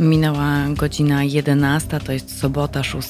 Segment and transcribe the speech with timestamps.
[0.00, 3.08] Minęła godzina 11, to jest sobota 6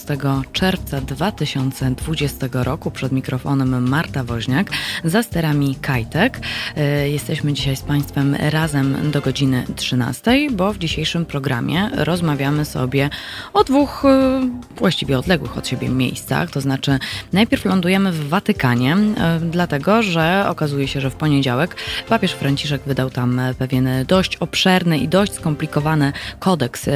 [0.52, 2.90] czerwca 2020 roku.
[2.90, 4.70] Przed mikrofonem Marta Woźniak,
[5.04, 6.40] za sterami Kajtek.
[6.76, 13.10] E, jesteśmy dzisiaj z Państwem razem do godziny 13, bo w dzisiejszym programie rozmawiamy sobie
[13.52, 14.40] o dwóch e,
[14.76, 16.50] właściwie odległych od siebie miejscach.
[16.50, 16.98] To znaczy,
[17.32, 21.76] najpierw lądujemy w Watykanie, e, dlatego że okazuje się, że w poniedziałek
[22.08, 26.88] papież Franciszek wydał tam pewien dość obszerny i dość skomplikowany kodeks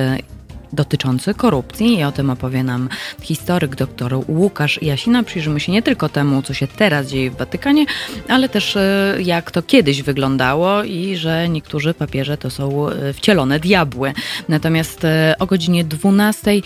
[0.73, 2.89] dotyczący korupcji i o tym opowie nam
[3.23, 5.23] historyk dr Łukasz Jasina.
[5.23, 7.87] Przyjrzymy się nie tylko temu, co się teraz dzieje w Watykanie,
[8.29, 13.61] ale też e, jak to kiedyś wyglądało i że niektórzy papieże to są e, wcielone
[13.61, 14.13] diabły.
[14.49, 15.07] Natomiast
[15.39, 16.61] o godzinie 12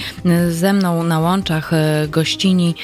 [0.50, 1.70] ze mną na łączach
[2.08, 2.74] gościni,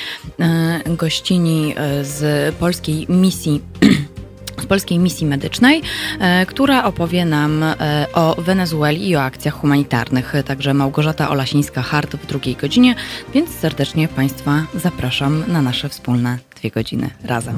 [0.87, 3.61] gościni z polskiej misji
[4.63, 5.83] z Polskiej Misji Medycznej,
[6.21, 10.33] e, która opowie nam e, o Wenezueli i o akcjach humanitarnych.
[10.47, 12.95] Także Małgorzata Olasińska-Hart w drugiej godzinie,
[13.35, 17.57] więc serdecznie Państwa zapraszam na nasze wspólne dwie godziny razem.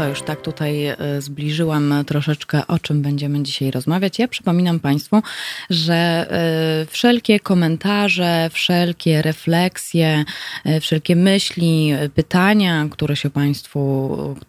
[0.00, 4.18] To już tak tutaj e, zbliżyłam troszeczkę, o czym będziemy dzisiaj rozmawiać.
[4.18, 5.22] Ja przypominam Państwu,
[5.70, 10.24] że e, wszelkie komentarze, wszelkie refleksje,
[10.64, 13.80] e, wszelkie myśli, pytania, które się Państwu,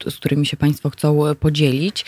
[0.09, 2.05] z którymi się Państwo chcą podzielić,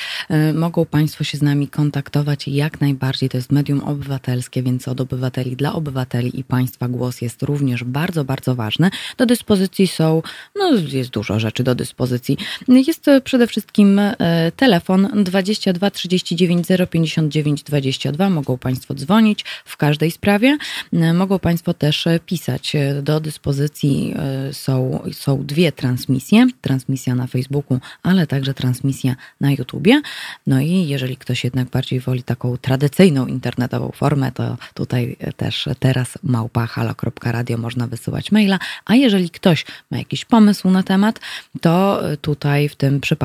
[0.54, 3.30] mogą Państwo się z nami kontaktować jak najbardziej.
[3.30, 8.24] To jest medium obywatelskie, więc od obywateli dla obywateli i Państwa głos jest również bardzo,
[8.24, 8.90] bardzo ważny.
[9.18, 10.22] Do dyspozycji są,
[10.56, 12.38] no jest dużo rzeczy do dyspozycji.
[12.68, 14.16] Jest przede wszystkim e,
[14.56, 18.30] telefon 22 39 059 22.
[18.30, 20.58] Mogą Państwo dzwonić w każdej sprawie.
[20.94, 22.76] E, mogą Państwo też pisać.
[22.76, 24.14] E, do dyspozycji
[24.52, 26.48] są, są dwie transmisje.
[26.62, 30.02] Transmisja na Facebooku, ale także transmisja na YouTubie.
[30.48, 36.18] No i jeżeli ktoś jednak bardziej woli taką tradycyjną internetową formę, to tutaj też teraz
[36.24, 38.60] małpa.halo.radio można wysyłać maila.
[38.86, 41.20] A jeżeli ktoś ma jakiś pomysł na temat,
[41.62, 43.23] to tutaj w tym przypadku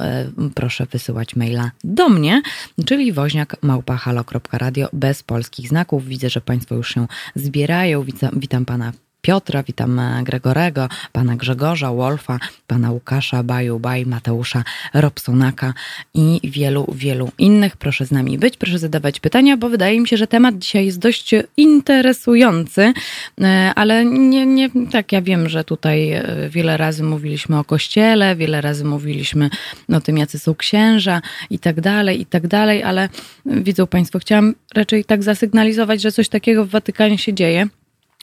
[0.00, 2.42] e, proszę wysyłać maila do mnie,
[2.86, 6.06] czyli woźniak małpahalo.radio bez polskich znaków.
[6.06, 8.02] Widzę, że Państwo już się zbierają.
[8.02, 8.92] Witam, witam Pana
[9.28, 15.74] Piotra, witam e, Gregorego, pana Grzegorza, Wolfa, pana Łukasza, Baju, Baj, Mateusza, Robsonaka
[16.14, 17.76] i wielu, wielu innych.
[17.76, 20.98] Proszę z nami być, proszę zadawać pytania, bo wydaje mi się, że temat dzisiaj jest
[20.98, 22.92] dość interesujący,
[23.40, 28.36] e, ale nie, nie tak, ja wiem, że tutaj e, wiele razy mówiliśmy o kościele,
[28.36, 29.50] wiele razy mówiliśmy
[29.92, 33.08] o tym, jacy są księża i tak dalej, i tak dalej, ale
[33.46, 37.68] widzą Państwo, chciałam raczej tak zasygnalizować, że coś takiego w Watykanie się dzieje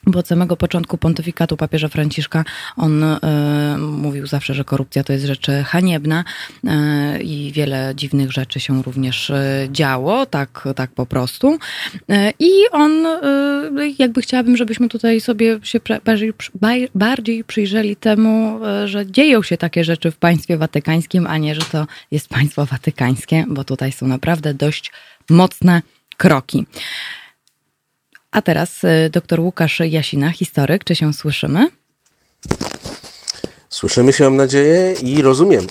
[0.05, 2.45] bo od samego początku pontyfikatu papieża Franciszka
[2.77, 3.17] on y,
[3.77, 6.23] mówił zawsze, że korupcja to jest rzecz haniebna
[6.63, 11.57] y, i wiele dziwnych rzeczy się również y, działo, tak, tak po prostu.
[12.39, 12.91] I on,
[13.99, 16.33] jakby chciałabym, żebyśmy tutaj sobie się bardziej,
[16.95, 21.87] bardziej przyjrzeli temu, że dzieją się takie rzeczy w państwie watykańskim, a nie, że to
[22.11, 24.91] jest państwo watykańskie, bo tutaj są naprawdę dość
[25.29, 25.81] mocne
[26.17, 26.65] kroki.
[28.35, 30.83] A teraz y, dr Łukasz Jasina, historyk.
[30.83, 31.67] Czy się słyszymy?
[33.69, 35.67] Słyszymy się, mam nadzieję, i rozumiemy.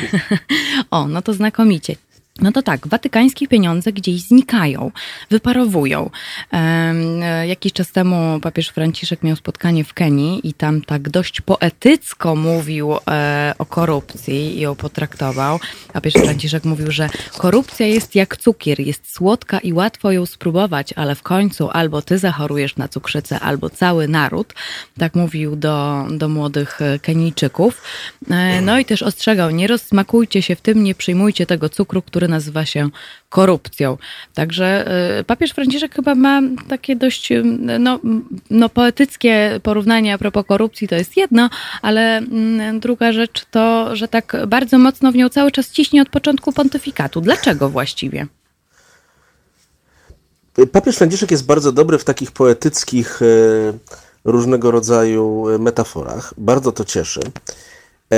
[0.90, 1.96] o, no to znakomicie.
[2.40, 4.90] No to tak, watykańskie pieniądze gdzieś znikają,
[5.30, 6.10] wyparowują.
[6.52, 12.36] E, jakiś czas temu papież Franciszek miał spotkanie w Kenii i tam tak dość poetycko
[12.36, 15.60] mówił e, o korupcji i ją potraktował.
[15.92, 17.08] Papież Franciszek mówił, że
[17.38, 22.18] korupcja jest jak cukier, jest słodka i łatwo ją spróbować, ale w końcu albo ty
[22.18, 24.54] zachorujesz na cukrzycę, albo cały naród.
[24.98, 27.82] Tak mówił do, do młodych Kenijczyków.
[28.30, 32.23] E, no i też ostrzegał, nie rozsmakujcie się w tym, nie przyjmujcie tego cukru, który
[32.24, 32.88] który nazywa się
[33.28, 33.98] korupcją.
[34.34, 34.86] Także
[35.20, 37.42] y, papież Franciszek chyba ma takie dość y,
[37.78, 38.00] no,
[38.50, 41.50] no, poetyckie porównanie a propos korupcji, to jest jedno,
[41.82, 46.08] ale mm, druga rzecz to, że tak bardzo mocno w nią cały czas ciśnie od
[46.08, 47.20] początku pontyfikatu.
[47.20, 48.26] Dlaczego właściwie?
[50.72, 53.78] Papież Franciszek jest bardzo dobry w takich poetyckich y,
[54.24, 56.34] różnego rodzaju metaforach.
[56.38, 57.20] Bardzo to cieszy.
[58.12, 58.16] E,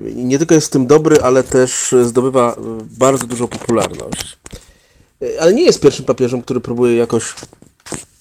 [0.00, 2.56] nie tylko jest w tym dobry, ale też zdobywa
[2.98, 4.38] bardzo dużą popularność.
[5.22, 7.34] E, ale nie jest pierwszym papieżem, który próbuje jakoś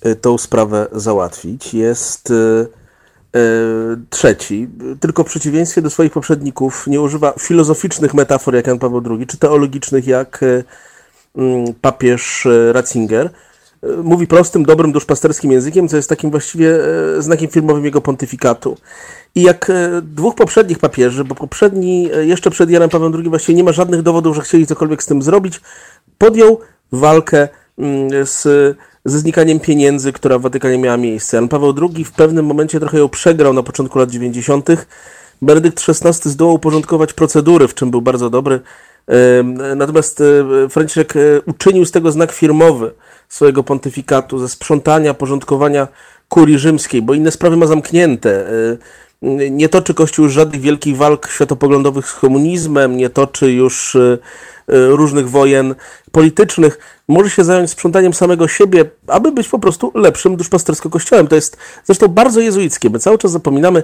[0.01, 1.73] e, tą sprawę załatwić.
[1.73, 2.33] Jest
[4.09, 4.69] trzeci,
[4.99, 9.37] tylko w przeciwieństwie do swoich poprzedników nie używa filozoficznych metafor jak Jan Paweł II, czy
[9.37, 10.45] teologicznych jak
[11.81, 13.29] papież Ratzinger,
[14.03, 16.79] mówi prostym, dobrym, duszpasterskim językiem, co jest takim właściwie
[17.19, 18.77] znakiem firmowym jego pontyfikatu.
[19.35, 19.71] I jak
[20.01, 24.35] dwóch poprzednich papieży, bo poprzedni, jeszcze przed Janem Pawłem II właściwie nie ma żadnych dowodów,
[24.35, 25.61] że chcieli cokolwiek z tym zrobić,
[26.17, 26.59] podjął
[26.91, 27.47] walkę
[27.77, 28.43] mm, z,
[29.05, 31.37] ze znikaniem pieniędzy, która w Watykanie miała miejsce.
[31.37, 34.69] Jan Paweł II w pewnym momencie trochę ją przegrał na początku lat 90.
[35.41, 38.59] Benedykt XVI zdołał uporządkować procedury, w czym był bardzo dobry.
[39.75, 42.91] Natomiast e, Franciszek e, uczynił z tego znak firmowy
[43.29, 45.87] swojego pontyfikatu, ze sprzątania, porządkowania
[46.29, 48.49] kurii rzymskiej, bo inne sprawy ma zamknięte.
[48.49, 48.77] E,
[49.49, 53.97] nie toczy Kościół żadnych wielkich walk światopoglądowych z komunizmem, nie toczy już
[54.67, 55.75] różnych wojen
[56.11, 61.27] politycznych może się zająć sprzątaniem samego siebie, aby być po prostu lepszym duszpastersko-kościołem.
[61.27, 62.89] To jest zresztą bardzo jezuickie.
[62.89, 63.83] My cały czas zapominamy,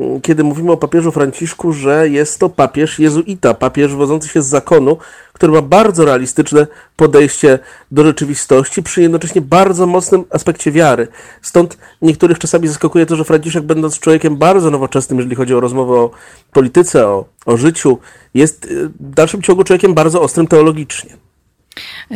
[0.00, 4.46] mm, kiedy mówimy o papieżu Franciszku, że jest to papież jezuita, papież wodzący się z
[4.46, 4.96] zakonu,
[5.32, 6.66] który ma bardzo realistyczne
[6.96, 7.58] podejście
[7.90, 11.08] do rzeczywistości, przy jednocześnie bardzo mocnym aspekcie wiary.
[11.42, 15.92] Stąd niektórych czasami zaskakuje to, że Franciszek, będąc człowiekiem bardzo nowoczesnym, jeżeli chodzi o rozmowę
[15.92, 16.10] o
[16.52, 17.98] polityce, o, o życiu,
[18.34, 21.16] jest y, w dalszym ciągu człowiekiem bardzo ostrym teologicznie.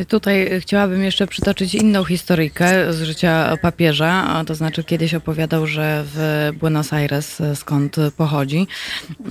[0.09, 6.51] Tutaj chciałabym jeszcze przytoczyć inną historyjkę z życia papieża, to znaczy kiedyś opowiadał, że w
[6.61, 8.67] Buenos Aires, skąd pochodzi,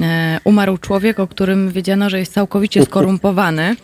[0.01, 3.75] e, umarł człowiek, o którym wiedziano, że jest całkowicie skorumpowany.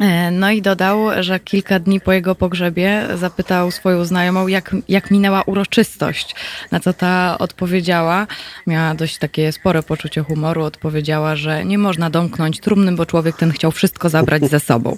[0.00, 5.10] E, no i dodał, że kilka dni po jego pogrzebie zapytał swoją znajomą, jak, jak
[5.10, 6.34] minęła uroczystość.
[6.70, 8.26] Na co ta odpowiedziała,
[8.66, 13.52] miała dość takie spore poczucie humoru, odpowiedziała, że nie można domknąć trumnym, bo człowiek ten
[13.52, 14.96] chciał wszystko zabrać ze sobą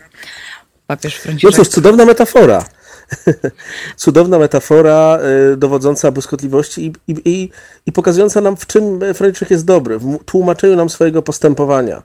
[0.87, 1.59] papież Franciszek.
[1.59, 2.65] No cóż, cudowna metafora.
[3.97, 5.19] cudowna metafora
[5.53, 7.51] y, dowodząca błyskotliwości i, i, i,
[7.87, 12.03] i, pokazująca nam, w czym Franciszek jest dobry, w tłumaczeniu nam swojego postępowania.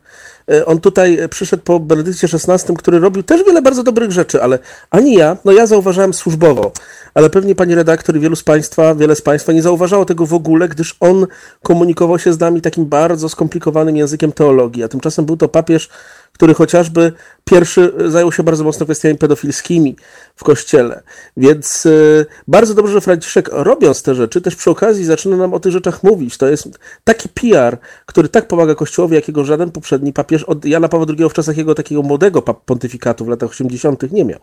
[0.52, 4.60] Y, on tutaj przyszedł po Benedykcie XVI, który robił też wiele bardzo dobrych rzeczy, ale
[4.90, 6.72] ani ja, no ja zauważałem służbowo,
[7.14, 10.34] ale pewnie pani redaktor i wielu z Państwa, wiele z Państwa nie zauważało tego w
[10.34, 11.28] ogóle, gdyż on
[11.64, 15.90] komunikował się z nami takim bardzo skomplikowanym językiem teologii, a tymczasem był to papież,
[16.34, 17.14] który chociażby
[17.46, 19.96] pierwszy zajął się bardzo mocno kwestiami pedofilskimi
[20.36, 21.04] w kościele.
[21.38, 25.60] Więc y, bardzo dobrze, że Franciszek robiąc te rzeczy, też przy okazji zaczyna nam o
[25.60, 26.38] tych rzeczach mówić.
[26.38, 31.06] To jest taki PR, który tak pomaga Kościołowi, jakiego żaden poprzedni papież od Jana Pawła
[31.20, 34.12] II w czasach jego takiego młodego pontyfikatu w latach 80.
[34.12, 34.40] nie miał.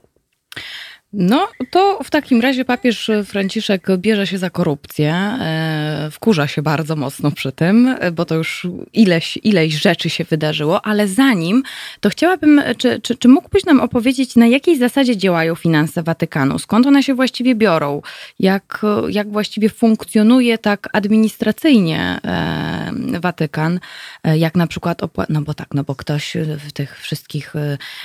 [1.12, 6.96] No, to w takim razie papież Franciszek bierze się za korupcję, e, wkurza się bardzo
[6.96, 11.62] mocno przy tym, bo to już ileś, ileś rzeczy się wydarzyło, ale zanim,
[12.00, 16.58] to chciałabym, czy, czy, czy mógłbyś nam opowiedzieć, na jakiej zasadzie działają finanse Watykanu?
[16.58, 18.02] Skąd one się właściwie biorą?
[18.38, 23.80] Jak, jak właściwie funkcjonuje tak administracyjnie e, Watykan?
[24.24, 27.52] E, jak na przykład, no bo tak, no bo ktoś w tych wszystkich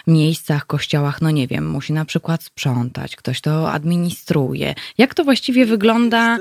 [0.07, 4.75] miejscach, kościołach, no nie wiem, musi na przykład sprzątać, sprzątać, ktoś to administruje.
[4.97, 6.37] Jak to właściwie wygląda?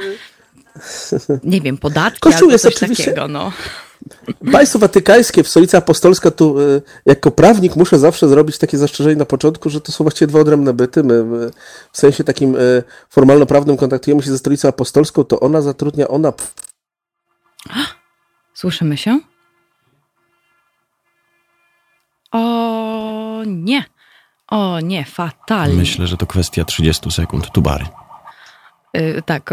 [1.44, 3.05] Nie wiem, podatki Kościół albo jest coś oczywiście...
[3.05, 3.52] takiego, no.
[4.52, 9.70] Państwo watykańskie, stolica apostolska, tu y, jako prawnik muszę zawsze zrobić takie zastrzeżenie na początku,
[9.70, 11.02] że to są właściwie dwa odrębne byty.
[11.05, 11.25] My
[11.93, 16.32] w sensie takim y, formalno-prawnym kontaktujemy się ze stolicą apostolską, to ona zatrudnia, ona...
[18.55, 19.20] Słyszymy się?
[22.32, 23.85] O nie.
[24.50, 25.76] O nie, fatalnie.
[25.76, 27.87] Myślę, że to kwestia 30 sekund tubary.
[28.94, 29.50] Yy, tak,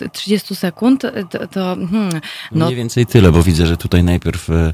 [0.00, 1.46] yy, 30 sekund to.
[1.46, 2.20] to hmm,
[2.52, 2.66] no.
[2.66, 4.72] Mniej więcej tyle, bo widzę, że tutaj najpierw yy,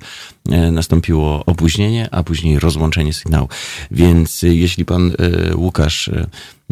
[0.73, 3.49] nastąpiło opóźnienie, a później rozłączenie sygnału.
[3.91, 5.13] Więc y, jeśli pan
[5.51, 6.11] y, Łukasz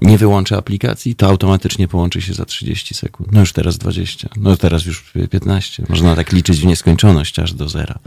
[0.03, 3.33] nie wyłączy aplikacji, to automatycznie połączy się za 30 sekund.
[3.33, 5.85] No już teraz 20, no teraz już 15.
[5.89, 7.99] Można tak liczyć w nieskończoność aż do zera.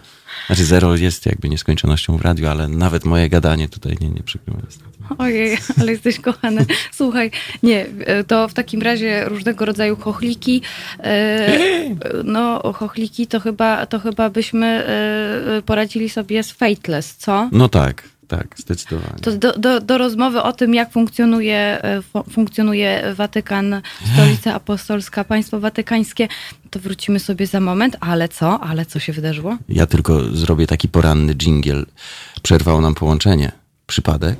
[0.47, 4.59] Znaczy zero jest jakby nieskończonością w radiu, ale nawet moje gadanie tutaj nie, nie przykrywa.
[5.17, 6.65] Ojej, ale jesteś kochany.
[6.91, 7.31] Słuchaj,
[7.63, 7.86] nie,
[8.27, 10.62] to w takim razie różnego rodzaju chochliki.
[11.00, 11.59] E,
[12.24, 17.49] no, chochliki to chyba, to chyba byśmy e, poradzili sobie z Fateless, co?
[17.51, 18.03] No tak.
[18.27, 19.19] Tak, zdecydowanie.
[19.21, 23.81] To do, do, do rozmowy o tym, jak funkcjonuje, e, funkcjonuje Watykan,
[24.13, 26.27] stolica apostolska, państwo watykańskie,
[26.69, 27.97] to wrócimy sobie za moment.
[27.99, 28.59] Ale co?
[28.59, 29.57] Ale co się wydarzyło?
[29.69, 31.85] Ja tylko zrobię taki poranny dżingiel.
[32.43, 33.51] Przerwało nam połączenie.
[33.87, 34.39] Przypadek?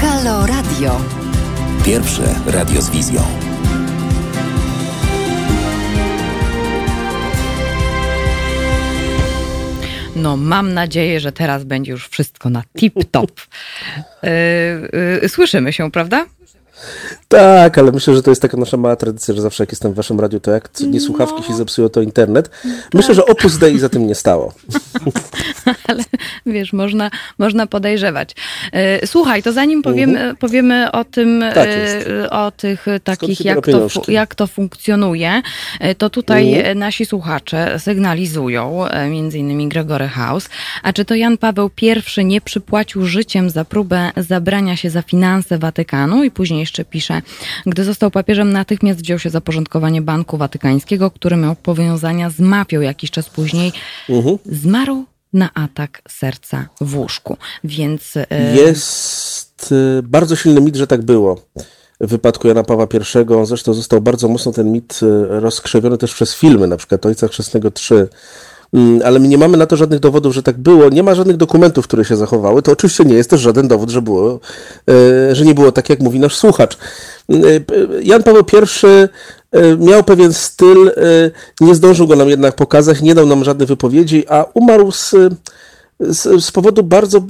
[0.00, 1.00] Halo Radio.
[1.84, 3.47] Pierwsze radio z wizją.
[10.18, 13.46] No, mam nadzieję, że teraz będzie już wszystko na tip-top.
[14.22, 14.30] Yy,
[15.22, 16.26] yy, słyszymy się, prawda?
[17.28, 19.94] Tak, ale myślę, że to jest taka nasza mała tradycja, że zawsze jak jestem w
[19.94, 21.46] waszym radiu, to jak nie słuchawki no.
[21.48, 22.50] się zepsują, to internet.
[22.94, 24.54] Myślę, że Opus Dei za tym nie stało.
[25.88, 26.04] ale
[26.46, 28.34] wiesz, można, można podejrzewać.
[28.72, 30.36] E, słuchaj, to zanim powiemy, -huh.
[30.36, 35.42] powiemy o tym, tak e, o tych takich, jak to, jak to funkcjonuje,
[35.80, 36.76] e, to tutaj -huh.
[36.76, 40.48] nasi słuchacze sygnalizują, między innymi Gregory House,
[40.82, 45.58] a czy to Jan Paweł I nie przypłacił życiem za próbę zabrania się za finanse
[45.58, 47.22] Watykanu i później jeszcze pisze,
[47.66, 52.80] gdy został papieżem natychmiast wziął się za porządkowanie Banku Watykańskiego, który miał powiązania z mafią
[52.80, 53.72] jakiś czas później.
[54.08, 54.36] Uh mhm.
[54.36, 54.38] -huh.
[54.46, 57.36] Zmarł na atak serca w łóżku.
[57.64, 58.16] Więc.
[58.16, 61.40] E, Jest e, bardzo silny mit, że tak było.
[62.00, 66.34] W wypadku Jana Pawła I, zresztą został bardzo mocno ten mit e, rozkrzewiony też przez
[66.34, 68.08] filmy, na przykład Ojca Chrzestnego 3, mm,
[69.04, 70.88] ale my nie mamy na to żadnych dowodów, że tak było.
[70.88, 72.62] Nie ma żadnych dokumentów, które się zachowały.
[72.62, 74.40] To oczywiście nie jest też żaden dowód, że, było,
[75.32, 76.78] że nie było tak, jak mówi nasz słuchacz.
[78.02, 79.08] Jan Paweł I
[79.52, 80.92] E, miał pewien styl, e,
[81.60, 85.14] nie zdążył go nam jednak pokazać, nie dał nam żadnych wypowiedzi, a umarł z,
[86.00, 87.22] z, z, powodu bardzo,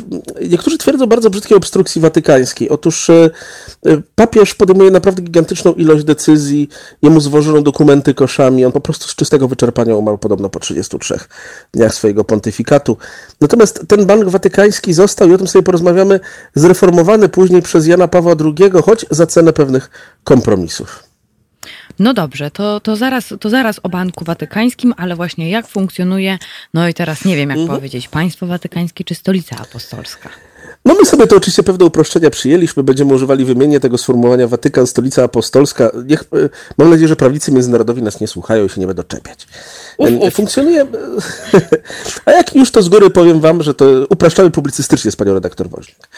[0.48, 2.68] niektórzy twierdzą, bardzo brzydkiej obstrukcji watykańskiej.
[2.68, 3.30] Otóż e,
[4.14, 6.68] papież podejmuje naprawdę gigantyczną ilość decyzji,
[7.02, 11.18] jemu zwożono dokumenty koszami, on po prostu z czystego wyczerpania umarł podobno po 33
[11.74, 12.96] dniach swojego pontyfikatu.
[13.40, 16.20] Natomiast ten bank watykański został, i o tym sobie porozmawiamy,
[16.54, 19.90] zreformowany później przez Jana Pawła II, choć za cenę pewnych
[20.24, 21.07] kompromisów.
[21.98, 26.38] No dobrze, to, to, zaraz, to zaraz o Banku Watykańskim, ale właśnie jak funkcjonuje,
[26.74, 27.78] no i teraz nie wiem jak mhm.
[27.78, 30.28] powiedzieć, państwo watykańskie czy stolica apostolska?
[30.84, 35.24] No my sobie to oczywiście pewne uproszczenia przyjęliśmy, będziemy używali wymienienie tego sformułowania Watykan, stolica
[35.24, 35.90] apostolska.
[36.06, 36.48] Niech, e,
[36.78, 39.46] mam nadzieję, że prawnicy międzynarodowi nas nie słuchają i się nie będą czepiać.
[39.98, 40.34] Uf, uf.
[40.34, 40.86] Funkcjonuje,
[42.26, 45.68] a jak już to z góry powiem wam, że to upraszczamy publicystycznie z panią redaktor
[45.68, 46.08] Woźnik.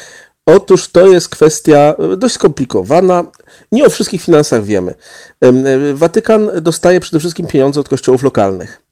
[0.46, 3.24] Otóż to jest kwestia e, dość skomplikowana.
[3.72, 4.94] Nie o wszystkich finansach wiemy.
[5.40, 5.52] E,
[5.94, 8.82] Watykan dostaje przede wszystkim pieniądze od kościołów lokalnych.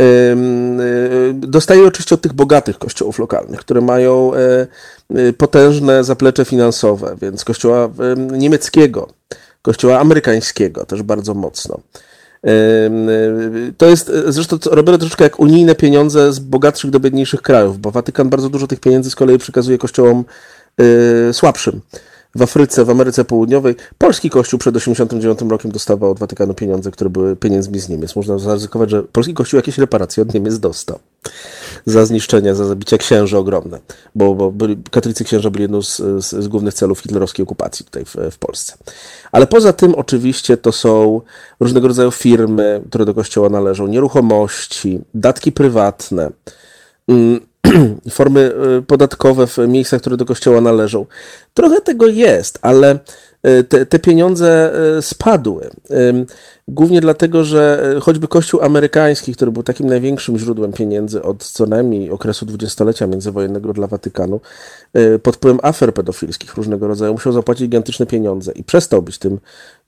[0.00, 0.04] E,
[1.32, 4.32] dostaje oczywiście od tych bogatych kościołów lokalnych, które mają
[5.38, 9.08] potężne zaplecze finansowe, więc kościoła niemieckiego,
[9.62, 11.80] kościoła amerykańskiego też bardzo mocno.
[13.76, 18.28] To jest zresztą robione troszeczkę jak unijne pieniądze z bogatszych do biedniejszych krajów, bo Watykan
[18.28, 20.24] bardzo dużo tych pieniędzy z kolei przekazuje kościołom
[20.80, 21.80] Y, słabszym.
[22.34, 27.10] W Afryce, w Ameryce Południowej polski kościół przed 1989 rokiem dostawał od Watykanu pieniądze, które
[27.10, 28.16] były pieniędzmi z Niemiec.
[28.16, 30.98] Można zaryzykować, że polski kościół jakieś reparacje od Niemiec dostał
[31.86, 33.78] za zniszczenia, za zabicia księży ogromne,
[34.14, 38.04] bo, bo byli, katolicy księża byli jedną z, z, z, głównych celów hitlerowskiej okupacji tutaj
[38.04, 38.74] w, w Polsce.
[39.32, 41.20] Ale poza tym oczywiście to są
[41.60, 46.30] różnego rodzaju firmy, które do kościoła należą, nieruchomości, datki prywatne,
[47.08, 47.40] mm,
[48.10, 51.06] formy y, podatkowe w miejscach, które do kościoła należą.
[51.54, 52.98] Trochę tego jest, ale
[53.68, 55.70] te, te pieniądze y, spadły.
[56.68, 62.10] Głównie dlatego, że choćby Kościół amerykański, który był takim największym źródłem pieniędzy od co najmniej
[62.10, 64.40] okresu dwudziestolecia międzywojennego dla Watykanu,
[65.22, 69.38] pod wpływem afer pedofilskich różnego rodzaju, musiał zapłacić gigantyczne pieniądze i przestał być tym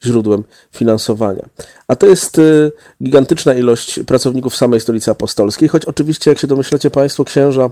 [0.04, 1.48] źródłem finansowania.
[1.88, 2.40] A to jest
[3.02, 7.70] gigantyczna ilość pracowników samej stolicy apostolskiej, choć oczywiście, jak się domyślacie Państwo, księża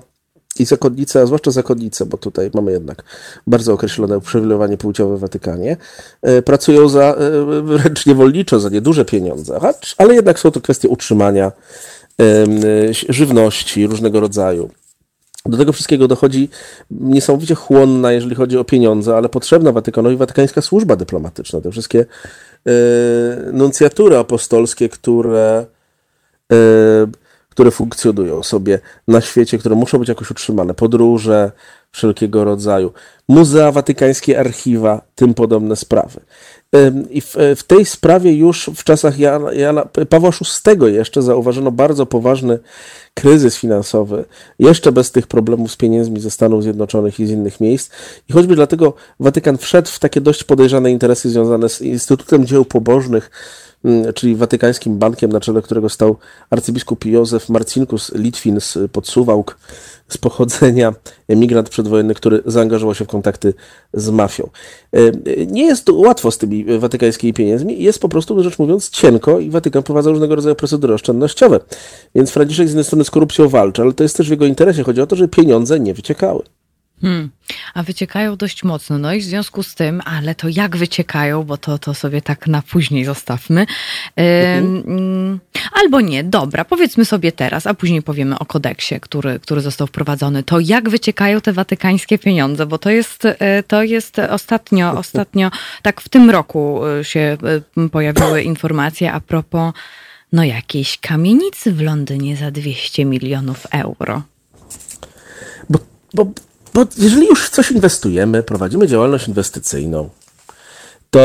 [0.60, 3.02] i zakonnice, a zwłaszcza zakonnice, bo tutaj mamy jednak
[3.46, 5.76] bardzo określone uprzywilejowanie płciowe w Watykanie,
[6.22, 9.60] e, pracują za e, wręcz niewolniczo, za nieduże pieniądze,
[9.98, 11.52] ale jednak są to kwestie utrzymania
[13.08, 14.70] żywności różnego rodzaju.
[15.46, 16.48] Do tego wszystkiego dochodzi
[16.90, 21.60] niesamowicie chłonna, jeżeli chodzi o pieniądze, ale potrzebna Watykanowi watykańska służba dyplomatyczna.
[21.60, 22.72] Te wszystkie e,
[23.52, 25.66] nuncjatury apostolskie, które
[27.58, 30.74] które funkcjonują sobie na świecie, które muszą być jakoś utrzymane.
[30.74, 31.52] Podróże
[31.92, 32.92] wszelkiego rodzaju,
[33.28, 36.20] muzea watykańskie, archiwa, tym podobne sprawy.
[37.10, 42.06] I w, w tej sprawie już w czasach Jana, Jana, Pawła VI jeszcze zauważono bardzo
[42.06, 42.58] poważny
[43.14, 44.24] kryzys finansowy,
[44.58, 47.90] jeszcze bez tych problemów z pieniędzmi ze Stanów Zjednoczonych i z innych miejsc.
[48.28, 53.30] I choćby dlatego Watykan wszedł w takie dość podejrzane interesy związane z Instytutem Dzieł Pobożnych,
[54.14, 56.16] czyli Watykańskim Bankiem, na czele którego stał
[56.50, 59.58] arcybiskup Józef Marcinkus Litwin z Podsuwałk,
[60.08, 60.94] z pochodzenia,
[61.28, 63.54] emigrant przedwojenny, który zaangażował się w kontakty
[63.92, 64.50] z mafią.
[64.92, 69.50] E, nie jest łatwo z tymi watykańskimi pieniędzmi, jest po prostu, rzecz mówiąc, cienko i
[69.50, 71.60] Watykan prowadza różnego rodzaju procedury oszczędnościowe.
[72.14, 74.84] Więc Franciszek z jednej strony z korupcją walczy, ale to jest też w jego interesie.
[74.84, 76.42] Chodzi o to, żeby pieniądze nie wyciekały.
[77.00, 77.30] Hmm.
[77.74, 78.98] A wyciekają dość mocno.
[78.98, 82.46] No i w związku z tym, ale to jak wyciekają, bo to, to sobie tak
[82.46, 83.66] na później zostawmy.
[84.16, 85.40] Mhm.
[85.72, 90.42] Albo nie, dobra, powiedzmy sobie teraz, a później powiemy o kodeksie, który, który został wprowadzony.
[90.42, 95.50] To jak wyciekają te watykańskie pieniądze, bo to jest, e, to jest ostatnio, ostatnio,
[95.82, 97.36] tak w tym roku e, się
[97.76, 99.72] e, pojawiły informacje a propos
[100.32, 104.22] no jakiejś kamienicy w Londynie za 200 milionów euro.
[105.70, 105.78] Bo,
[106.14, 106.32] bo
[106.78, 110.08] bo jeżeli już coś inwestujemy, prowadzimy działalność inwestycyjną,
[111.10, 111.20] to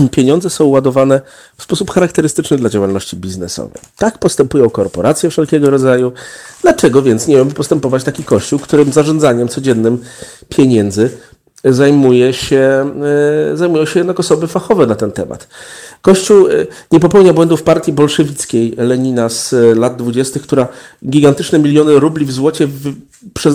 [0.00, 1.20] y, pieniądze są ładowane
[1.56, 3.82] w sposób charakterystyczny dla działalności biznesowej.
[3.96, 6.12] Tak postępują korporacje wszelkiego rodzaju.
[6.62, 9.98] Dlaczego więc nie mamy postępować taki kościół, którym zarządzaniem codziennym
[10.48, 11.10] pieniędzy
[11.64, 12.92] zajmuje się,
[13.52, 15.48] e, zajmują się jednak osoby fachowe na ten temat.
[16.02, 16.50] Kościół e,
[16.92, 20.68] nie popełnia błędów partii bolszewickiej Lenina z e, lat 20., która
[21.08, 22.68] gigantyczne miliony rubli w złocie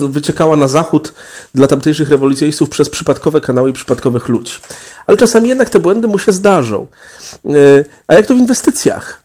[0.08, 1.12] wyciekała na zachód
[1.54, 4.52] dla tamtejszych rewolucjonistów przez przypadkowe kanały i przypadkowych ludzi.
[5.06, 6.86] Ale czasami jednak te błędy mu się zdarzą.
[8.06, 9.22] A jak to w inwestycjach?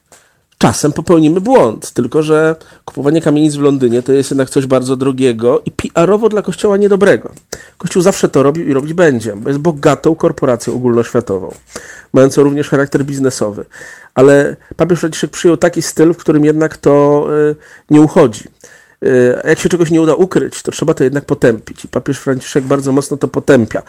[0.64, 2.56] Czasem popełnimy błąd, tylko że
[2.86, 7.32] kupowanie kamienic w Londynie to jest jednak coś bardzo drogiego i PR-owo dla Kościoła niedobrego.
[7.78, 11.54] Kościół zawsze to robił i robić będzie, bo jest bogatą korporacją ogólnoświatową,
[12.14, 13.66] mającą również charakter biznesowy.
[14.16, 17.56] Ale papież Franciszek przyjął taki styl, w którym jednak to y,
[17.90, 18.44] nie uchodzi.
[19.04, 21.86] Y, jak się czegoś nie uda ukryć, to trzeba to jednak potępić.
[21.86, 23.82] I papież Franciszek bardzo mocno to potępia.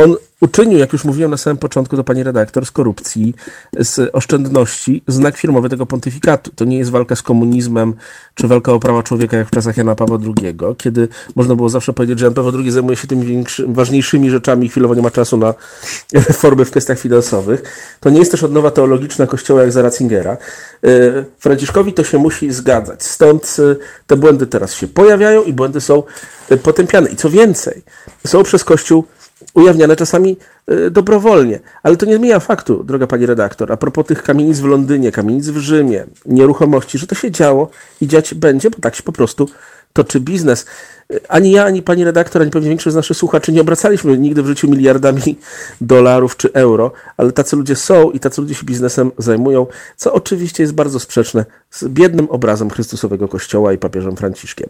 [0.00, 3.34] On uczynił, jak już mówiłem na samym początku do pani redaktor, z korupcji,
[3.78, 6.50] z oszczędności znak firmowy tego pontyfikatu.
[6.56, 7.94] To nie jest walka z komunizmem,
[8.34, 11.92] czy walka o prawa człowieka, jak w czasach Jana Pawła II, kiedy można było zawsze
[11.92, 15.36] powiedzieć, że Jan Paweł II zajmuje się tymi ważniejszymi rzeczami i chwilowo nie ma czasu
[15.36, 15.54] na
[16.28, 17.62] reformy w kwestiach finansowych.
[18.00, 20.36] To nie jest też odnowa teologiczna Kościoła jak za Ratzingera.
[20.84, 23.02] E, Franciszkowi to się musi zgadzać.
[23.02, 23.76] Stąd e,
[24.06, 26.02] te błędy teraz się pojawiają i błędy są
[26.50, 27.10] e, potępiane.
[27.10, 27.82] I co więcej,
[28.26, 29.04] są przez Kościół
[29.54, 30.36] ujawniane czasami
[30.70, 31.60] y, dobrowolnie.
[31.82, 35.48] Ale to nie zmienia faktu, droga pani redaktor, a propos tych kamienic w Londynie, kamienic
[35.48, 39.48] w Rzymie, nieruchomości, że to się działo i dziać będzie, bo tak się po prostu
[39.92, 40.66] toczy biznes.
[41.12, 44.42] Y, ani ja, ani pani redaktor, ani pewnie większość z naszych słuchaczy nie obracaliśmy nigdy
[44.42, 45.38] w życiu miliardami
[45.80, 49.66] dolarów czy euro, ale tacy ludzie są i tacy ludzie się biznesem zajmują,
[49.96, 54.68] co oczywiście jest bardzo sprzeczne z biednym obrazem Chrystusowego Kościoła i papieżem Franciszkiem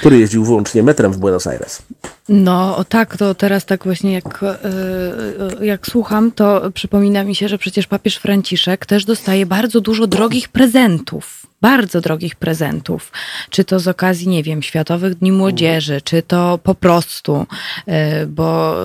[0.00, 1.82] który jeździł wyłącznie metrem w Buenos Aires.
[2.28, 4.64] No tak, to teraz tak właśnie jak, e,
[5.60, 10.06] e, jak słucham, to przypomina mi się, że przecież papież Franciszek też dostaje bardzo dużo
[10.06, 11.46] drogich prezentów.
[11.60, 13.12] Bardzo drogich prezentów.
[13.50, 17.46] Czy to z okazji, nie wiem, Światowych Dni Młodzieży, czy to po prostu,
[17.86, 18.76] e, bo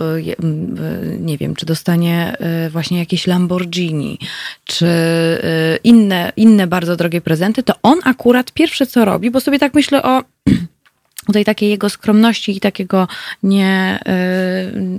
[1.20, 2.38] nie wiem, czy dostanie
[2.70, 4.20] właśnie jakieś Lamborghini,
[4.64, 4.88] czy
[5.84, 10.04] inne, inne bardzo drogie prezenty, to on akurat pierwsze co robi, bo sobie tak myślę
[10.04, 10.24] o
[11.34, 13.08] tej takiej jego skromności i takiego
[13.44, 14.00] nie,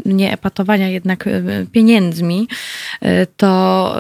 [0.07, 2.49] y, nie epatowania jednak y, pieniędzmi,
[3.03, 3.97] y, to,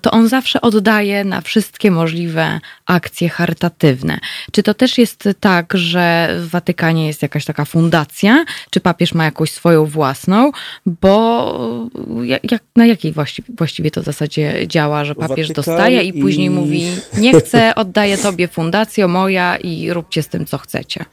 [0.00, 4.18] to on zawsze oddaje na wszystkie możliwe akcje charytatywne.
[4.52, 9.24] Czy to też jest tak, że w Watykanie jest jakaś taka fundacja, czy papież ma
[9.24, 10.52] jakąś swoją własną,
[10.86, 11.80] bo
[12.24, 16.50] jak, na jakiej właściwie, właściwie to zasadzie działa, że papież Watykan dostaje i później i...
[16.50, 16.86] mówi
[17.18, 21.04] nie chcę, oddaję tobie fundację moja i róbcie z tym co chcecie.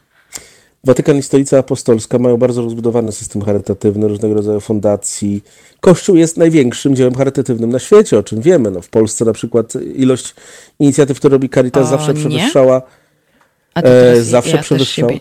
[0.84, 5.44] Watykan i Stolica Apostolska mają bardzo rozbudowany system charytatywny, różnego rodzaju fundacji.
[5.80, 8.72] Kościół jest największym dziełem charytatywnym na świecie, o czym wiemy.
[8.72, 10.36] No, w Polsce na przykład ilość
[10.80, 12.82] inicjatyw, które robi Caritas, o, zawsze przewyższała.
[13.76, 15.12] E, zawsze ja przewyższała.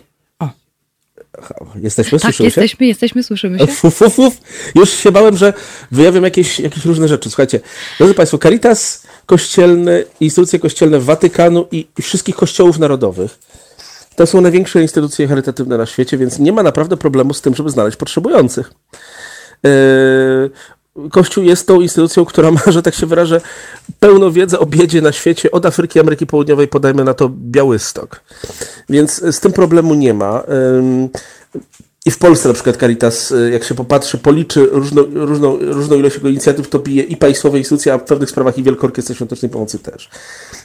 [1.75, 2.85] Jesteśmy, tak, słyszymy jesteśmy, się?
[2.85, 4.31] jesteśmy, słyszymy się.
[4.79, 5.53] Już się bałem, że
[5.91, 7.29] wyjawiam jakieś, jakieś różne rzeczy.
[7.29, 7.59] Słuchajcie,
[7.97, 13.39] drodzy Państwo, Caritas kościelny, instytucje kościelne Watykanu i wszystkich kościołów narodowych
[14.17, 17.69] to są największe instytucje charytatywne na świecie, więc nie ma naprawdę problemu z tym, żeby
[17.69, 18.71] znaleźć potrzebujących.
[19.65, 19.69] E,
[21.11, 23.41] Kościół jest tą instytucją, która ma, że tak się wyrażę,
[23.99, 28.21] pełną wiedzę o biedzie na świecie, od Afryki, Ameryki Południowej, podajmy na to Białystok.
[28.89, 30.43] Więc z tym problemu nie ma.
[32.05, 36.15] I w Polsce na przykład Caritas, e, jak się popatrzy, policzy różną, różną, różną ilość
[36.15, 39.51] jego inicjatyw, to bije i państwowe instytucje, a w pewnych sprawach i Wielka Orkiestra Świątecznej
[39.51, 40.09] Pomocy też.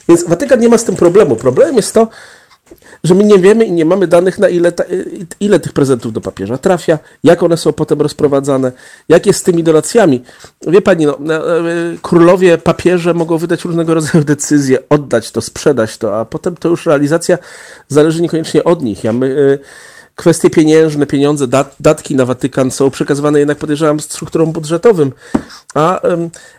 [0.09, 1.37] Więc Watykan nie ma z tym problemu.
[1.37, 2.09] Problemem jest to,
[3.05, 4.85] że my nie wiemy i nie mamy danych, na ile, ta,
[5.41, 8.73] ile tych prezentów do papieża trafia, jak one są potem rozprowadzane,
[9.09, 10.23] jak jest z tymi donacjami.
[10.67, 11.43] Wie pani, no, e,
[12.03, 16.87] królowie, papieże mogą wydać różnego rodzaju decyzje, oddać to, sprzedać to, a potem to już
[16.87, 17.39] realizacja
[17.89, 19.05] zależy niekoniecznie od nich.
[19.05, 24.47] Ja my, e, kwestie pieniężne, pieniądze, dat, datki na Watykan są przekazywane jednak podejrzewam strukturą
[24.47, 25.13] budżetowym.
[25.75, 26.01] A,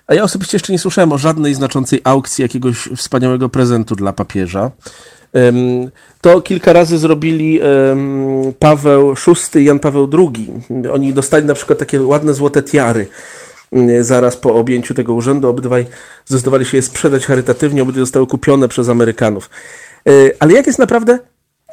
[0.08, 4.72] a ja osobiście jeszcze nie słyszałem o żadnej znaczącej aukcji jakiegoś wspaniałego prezentu dla papieża.
[6.22, 7.60] To kilka razy zrobili
[8.60, 10.52] Paweł VI i Jan Paweł II.
[10.92, 13.08] Oni dostali na przykład takie ładne złote tiary
[14.02, 15.50] zaraz po objęciu tego urzędu.
[15.50, 15.86] Obydwaj
[16.26, 19.50] zdecydowali się je sprzedać charytatywnie, obydwie zostały kupione przez Amerykanów.
[20.08, 21.20] E, ale jak jest naprawdę?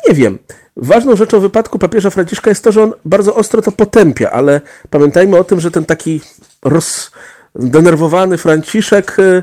[0.09, 0.39] Nie wiem.
[0.77, 4.61] Ważną rzeczą w wypadku papieża Franciszka jest to, że on bardzo ostro to potępia, ale
[4.91, 6.21] pamiętajmy o tym, że ten taki
[6.65, 9.43] rozdenerwowany Franciszek e,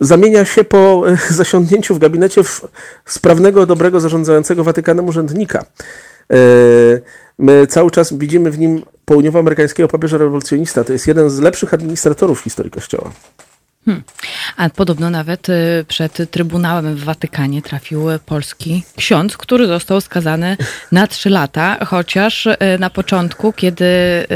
[0.00, 2.60] zamienia się po e, zasiądnięciu w gabinecie w
[3.04, 5.64] sprawnego, dobrego, zarządzającego Watykanem urzędnika.
[7.38, 10.84] My cały czas widzimy w nim południowoamerykańskiego papieża rewolucjonista.
[10.84, 13.10] To jest jeden z lepszych administratorów w historii Kościoła.
[13.86, 14.02] Hmm.
[14.56, 20.56] A podobno nawet y, przed Trybunałem w Watykanie trafił polski ksiądz, który został skazany
[20.92, 24.26] na trzy lata, chociaż y, na początku, kiedy y,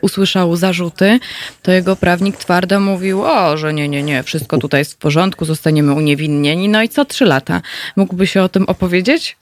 [0.00, 1.18] usłyszał zarzuty,
[1.62, 5.44] to jego prawnik twardo mówił, o, że nie, nie, nie, wszystko tutaj jest w porządku,
[5.44, 6.68] zostaniemy uniewinnieni.
[6.68, 7.62] No i co trzy lata?
[7.96, 9.36] Mógłby się o tym opowiedzieć?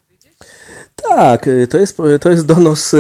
[1.09, 2.95] Tak, to jest, to jest donos.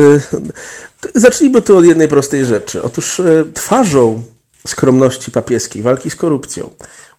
[1.14, 2.82] Zacznijmy tu od jednej prostej rzeczy.
[2.82, 3.20] Otóż
[3.54, 4.22] twarzą
[4.66, 6.70] skromności papieskiej, walki z korupcją,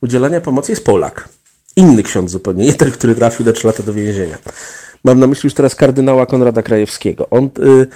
[0.02, 1.30] udzielania pomocy jest Polak.
[1.76, 4.38] Inny ksiądz zupełnie, nie ten, który trafił do 3 lata do więzienia.
[5.04, 7.30] Mam na myśli już teraz kardynała Konrada Krajewskiego.
[7.30, 7.88] On, y,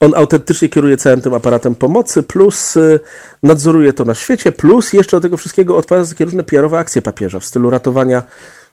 [0.00, 3.00] on autentycznie kieruje całym tym aparatem pomocy, plus y,
[3.42, 7.02] nadzoruje to na świecie, plus jeszcze do tego wszystkiego odpowiada za takie różne PR-owe akcje
[7.02, 8.22] papieża w stylu ratowania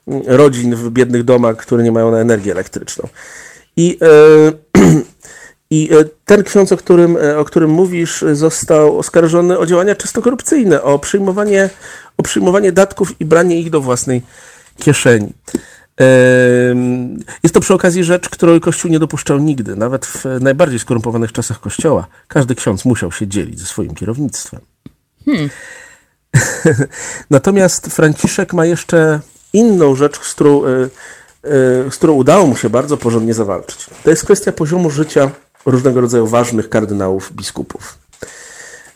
[0.08, 3.08] mm, rodzin w biednych domach, które nie mają na energię elektryczną.
[3.76, 5.02] I yy,
[5.70, 10.22] I e, ten ksiądz, o którym, e, o którym mówisz, został oskarżony o działania czysto
[10.22, 11.70] korupcyjne, o przyjmowanie,
[12.16, 14.22] o przyjmowanie datków i branie ich do własnej
[14.78, 15.32] kieszeni.
[17.42, 19.76] Jest to przy okazji rzecz, której Kościół nie dopuszczał nigdy.
[19.76, 24.60] Nawet w najbardziej skorumpowanych czasach Kościoła każdy ksiądz musiał się dzielić ze swoim kierownictwem.
[25.24, 25.50] Hmm.
[27.30, 29.20] Natomiast Franciszek ma jeszcze
[29.52, 30.88] inną rzecz, z którą, e,
[31.90, 33.86] z którą udało mu się bardzo porządnie zawalczyć.
[34.04, 35.30] To jest kwestia poziomu życia
[35.70, 37.98] różnego rodzaju ważnych kardynałów, biskupów.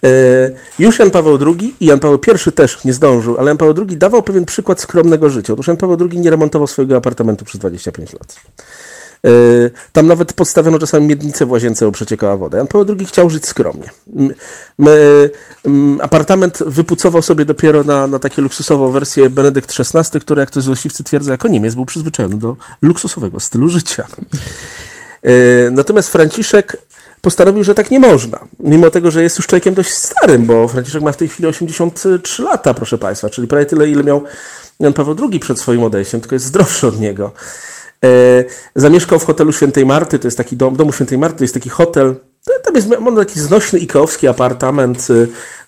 [0.05, 0.09] E,
[0.79, 3.97] już Jan Paweł II i Jan Paweł I też nie zdążył, ale Jan Paweł II
[3.97, 5.53] dawał pewien przykład skromnego życia.
[5.53, 8.37] Otóż Jan Paweł II nie remontował swojego apartamentu przez 25 lat.
[9.27, 9.31] E,
[9.93, 12.59] tam nawet podstawiono czasami miednicę w łazience, bo przeciekała woda.
[12.59, 13.91] Jan Paweł II chciał żyć skromnie.
[16.01, 21.05] Apartament wypucował sobie dopiero na, na takie luksusową wersję Benedykt XVI, który, jak to złośliwcy
[21.05, 24.07] twierdzą, jako Niemiec był przyzwyczajony do luksusowego stylu życia.
[25.23, 26.77] E, natomiast Franciszek
[27.21, 28.39] postanowił, że tak nie można.
[28.61, 32.43] Mimo tego, że jest już człowiekiem dość starym, bo Franciszek ma w tej chwili 83
[32.43, 34.25] lata, proszę Państwa, czyli prawie tyle, ile miał
[34.81, 37.33] Jan Paweł II przed swoim odejściem, tylko jest zdrowszy od niego.
[38.05, 38.09] E,
[38.77, 41.71] zamieszkał w hotelu Świętej Marty, to jest taki dom, domu Świętej Marty, to jest taki
[41.71, 42.15] hotel,
[42.63, 45.09] tam jest on taki znośny ikeowski apartament,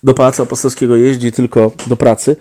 [0.03, 2.35] do Pałacu Apostolskiego jeździ tylko do pracy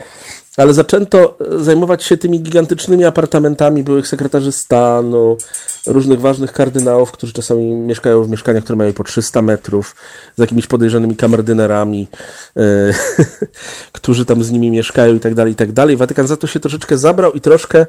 [0.56, 5.36] ale zaczęto e, zajmować się tymi gigantycznymi apartamentami byłych sekretarzy stanu,
[5.86, 9.96] różnych ważnych kardynałów, którzy czasami mieszkają w mieszkaniach, które mają po 300 metrów,
[10.36, 12.08] z jakimiś podejrzanymi kamerdynerami,
[12.56, 12.60] e,
[13.92, 15.96] którzy tam z nimi mieszkają i tak dalej, i tak dalej.
[15.96, 17.86] Watykan za to się troszeczkę zabrał i troszkę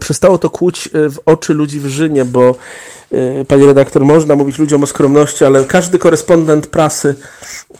[0.00, 2.54] przestało to kłuć e, w oczy ludzi w Rzymie, bo
[3.12, 7.14] e, Panie redaktor, można mówić ludziom o skromności, ale każdy korespondent prasy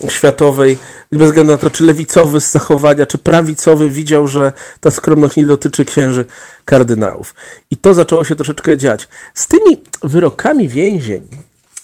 [0.08, 0.78] światowej,
[1.12, 5.46] bez względu na to, czy lewicowy z zachowania, czy prawicowy, widział, że ta skromność nie
[5.46, 6.24] dotyczy księży
[6.64, 7.34] kardynałów.
[7.70, 9.08] I to zaczęło się troszeczkę dziać.
[9.34, 11.28] Z tymi wyrokami więzień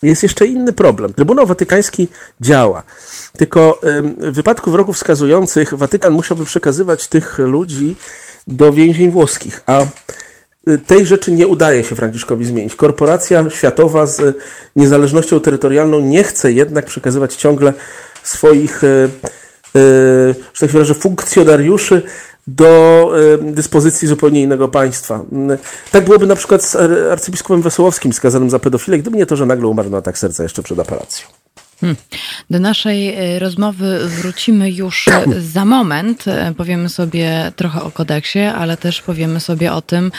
[0.02, 1.14] jest jeszcze inny problem.
[1.14, 2.08] Trybunał Watykański
[2.40, 2.82] działa.
[3.38, 3.80] Tylko
[4.18, 7.96] w wypadku wyroków wskazujących Watykan musiałby przekazywać tych ludzi
[8.46, 9.82] do więzień włoskich, a
[10.68, 12.74] y, tej rzeczy nie udaje się Franciszkowi zmienić.
[12.74, 14.36] Korporacja światowa z
[14.76, 17.72] niezależnością terytorialną nie chce jednak przekazywać ciągle
[18.22, 18.86] swoich, y,
[19.76, 22.02] y, że tak wyrażę, funkcjonariuszy
[22.46, 25.24] do dyspozycji zupełnie innego państwa.
[25.92, 26.76] Tak byłoby na przykład z
[27.12, 30.62] arcybiskupem Wesołowskim skazanym za pedofilę, gdyby nie to, że nagle umarł na atak serca jeszcze
[30.62, 31.26] przed operacją.
[31.82, 31.96] Hmm.
[32.50, 36.28] Do naszej e, rozmowy wrócimy już e, za moment.
[36.28, 40.12] E, powiemy sobie trochę o kodeksie, ale też powiemy sobie o tym,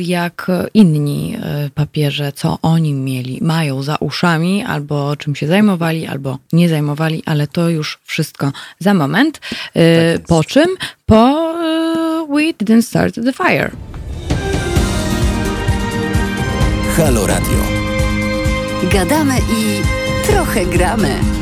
[0.00, 1.36] jak inni
[1.74, 7.46] papieże, co oni mieli, mają za uszami, albo czym się zajmowali, albo nie zajmowali, ale
[7.46, 9.40] to już wszystko za moment.
[9.40, 10.66] Tak po czym?
[11.06, 11.52] Po
[12.28, 13.70] We Didn't Start the Fire.
[16.96, 17.58] Halo Radio.
[18.92, 19.99] Gadamy i
[20.30, 21.39] Trochę gramy.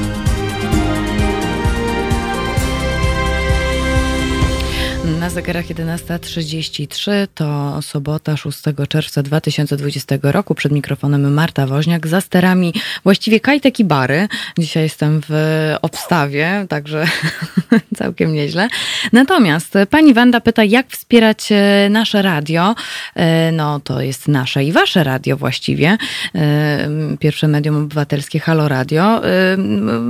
[5.16, 10.54] Na zegarach 11.33 to sobota 6 czerwca 2020 roku.
[10.54, 14.28] Przed mikrofonem Marta Woźniak, za sterami właściwie Kajtek i Bary.
[14.58, 17.06] Dzisiaj jestem w obstawie, także
[17.98, 18.68] całkiem nieźle.
[19.12, 22.74] Natomiast pani Wanda pyta, jak wspierać e, nasze radio.
[23.14, 25.96] E, no to jest nasze i wasze radio właściwie.
[26.34, 26.88] E,
[27.20, 29.20] pierwsze medium obywatelskie Halo Radio.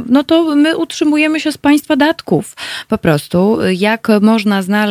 [0.06, 2.56] No to my utrzymujemy się z państwa datków.
[2.88, 4.88] Po prostu jak można znaleźć,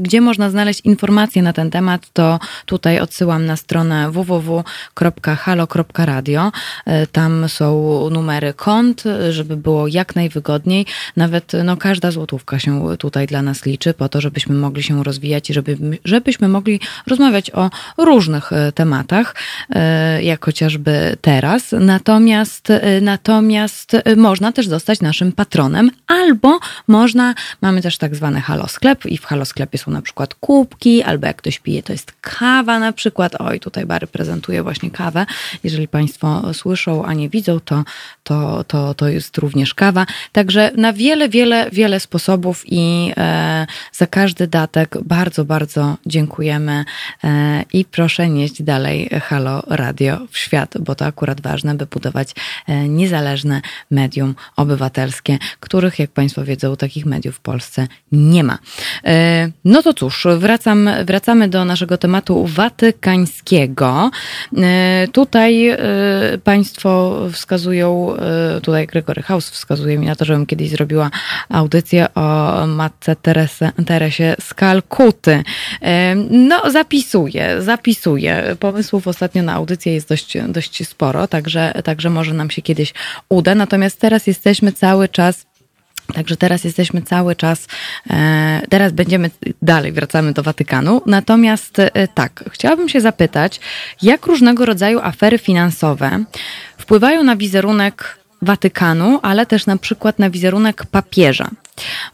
[0.00, 4.52] gdzie można znaleźć informacje na ten temat, to tutaj odsyłam na stronę www.halo.radio.
[6.86, 10.86] E, tam są numery kont, żeby było jak najwygodniej.
[11.16, 15.50] Nawet no, każda złotówka się tutaj dla nas liczy, po to, żebyśmy mogli się rozwijać
[15.50, 19.34] i żeby, żebyśmy mogli rozmawiać o różnych e, tematach,
[19.70, 21.74] e, jak chociażby teraz.
[21.80, 22.68] Natomiast,
[23.02, 26.58] natomiast można też zostać naszym patronem, albo
[26.88, 31.02] można, mamy też tak zwany Halo Sklep i w Halo Sklepie są na przykład kubki,
[31.02, 33.40] albo jak ktoś pije, to jest kawa na przykład.
[33.40, 35.26] Oj, tutaj Bary prezentuje właśnie kawę.
[35.64, 37.84] Jeżeli Państwo słyszą, a nie widzą, to,
[38.24, 40.06] to, to, to jest również kawa.
[40.32, 46.84] Także na wiele, wiele, wiele sposobów i e, za każdy datek bardzo, bardzo dziękujemy
[47.24, 52.34] e, i proszę nieść dalej Halo Radio w świat, bo to akurat ważne, by budować
[52.66, 58.58] e, niezależne medium obywatelskie, których, jak Państwo wiedzą, takich mediów w Polsce nie ma.
[59.30, 64.10] E, no to cóż, wracam, wracamy do naszego tematu watykańskiego.
[64.56, 65.78] E, tutaj e,
[66.44, 68.16] Państwo wskazują,
[68.62, 71.10] tutaj Gregory House wskazuje mi na to, żebym kiedyś zrobiła
[71.48, 75.42] audycję o matce Terese, Teresie z Kalkuty.
[76.30, 78.56] No, zapisuję, zapisuję.
[78.60, 82.94] Pomysłów ostatnio na audycję jest dość, dość sporo, także, także może nam się kiedyś
[83.28, 83.54] uda.
[83.54, 85.46] Natomiast teraz jesteśmy cały czas
[86.12, 87.66] Także teraz jesteśmy cały czas,
[88.10, 89.30] e, teraz będziemy
[89.62, 91.02] dalej, wracamy do Watykanu.
[91.06, 93.60] Natomiast e, tak, chciałabym się zapytać,
[94.02, 96.24] jak różnego rodzaju afery finansowe
[96.78, 101.50] wpływają na wizerunek Watykanu, ale też na przykład na wizerunek papieża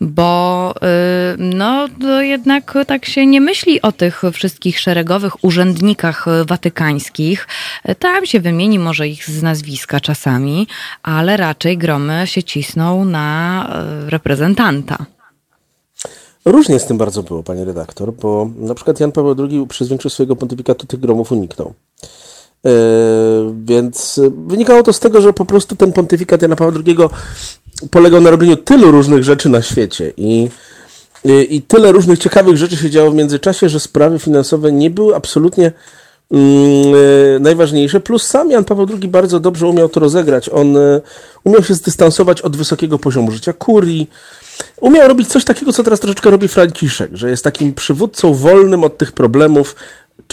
[0.01, 1.89] bo y, no
[2.21, 7.49] jednak tak się nie myśli o tych wszystkich szeregowych urzędnikach watykańskich.
[7.99, 10.67] Tam się wymieni może ich z nazwiska czasami,
[11.03, 13.69] ale raczej gromy się cisną na
[14.07, 15.07] y, reprezentanta.
[16.45, 20.15] Różnie z tym bardzo było, panie redaktor, bo na przykład Jan Paweł II przez większość
[20.15, 21.75] swojego pontyfikatu tych gromów uniknął.
[22.65, 22.73] Yy,
[23.65, 26.97] więc wynikało to z tego, że po prostu ten pontyfikat Jana Pawła II
[27.91, 30.49] polegał na robieniu tylu różnych rzeczy na świecie i,
[31.25, 35.17] i, i tyle różnych ciekawych rzeczy się działo w międzyczasie, że sprawy finansowe nie były
[35.17, 35.73] absolutnie
[36.33, 36.37] e,
[37.41, 38.01] najważniejsze.
[38.01, 40.49] Plus sam Jan Paweł II bardzo dobrze umiał to rozegrać.
[40.49, 41.01] On e,
[41.45, 44.11] umiał się zdystansować od wysokiego poziomu życia kurii.
[44.81, 48.99] Umiał robić coś takiego, co teraz troszeczkę robi Franciszek, że jest takim przywódcą wolnym od
[48.99, 49.77] tych problemów,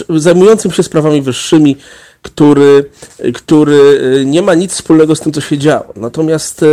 [0.08, 1.76] zajmującym się sprawami wyższymi,
[2.24, 2.90] który,
[3.34, 5.92] który e, nie ma nic wspólnego z tym, co się działo.
[5.96, 6.64] Natomiast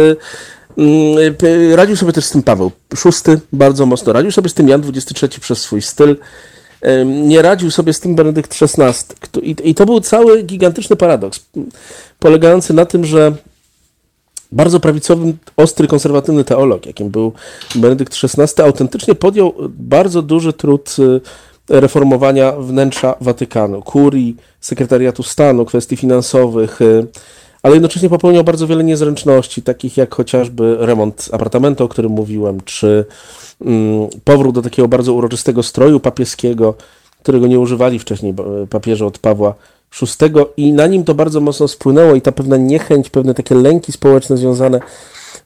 [0.77, 1.35] Mm,
[1.75, 2.71] radził sobie też z tym Paweł
[3.05, 4.13] VI bardzo mocno.
[4.13, 6.17] Radził sobie z tym Jan XXIII przez swój styl.
[7.05, 9.15] Nie radził sobie z tym Benedykt XVI.
[9.63, 11.39] I to był cały gigantyczny paradoks,
[12.19, 13.33] polegający na tym, że
[14.51, 17.33] bardzo prawicowy, ostry, konserwatywny teolog, jakim był
[17.75, 21.21] Benedykt XVI, autentycznie podjął bardzo duży trud y,
[21.79, 27.07] reformowania wnętrza Watykanu, kurii, sekretariatu stanu, kwestii finansowych, y,
[27.63, 33.05] ale jednocześnie popełniał bardzo wiele niezręczności, takich jak chociażby remont apartamentu, o którym mówiłem, czy
[33.65, 36.73] mm, powrót do takiego bardzo uroczystego stroju papieskiego,
[37.23, 38.33] którego nie używali wcześniej
[38.69, 39.55] papieże od Pawła
[40.01, 43.91] VI i na nim to bardzo mocno spłynęło i ta pewna niechęć, pewne takie lęki
[43.91, 44.79] społeczne związane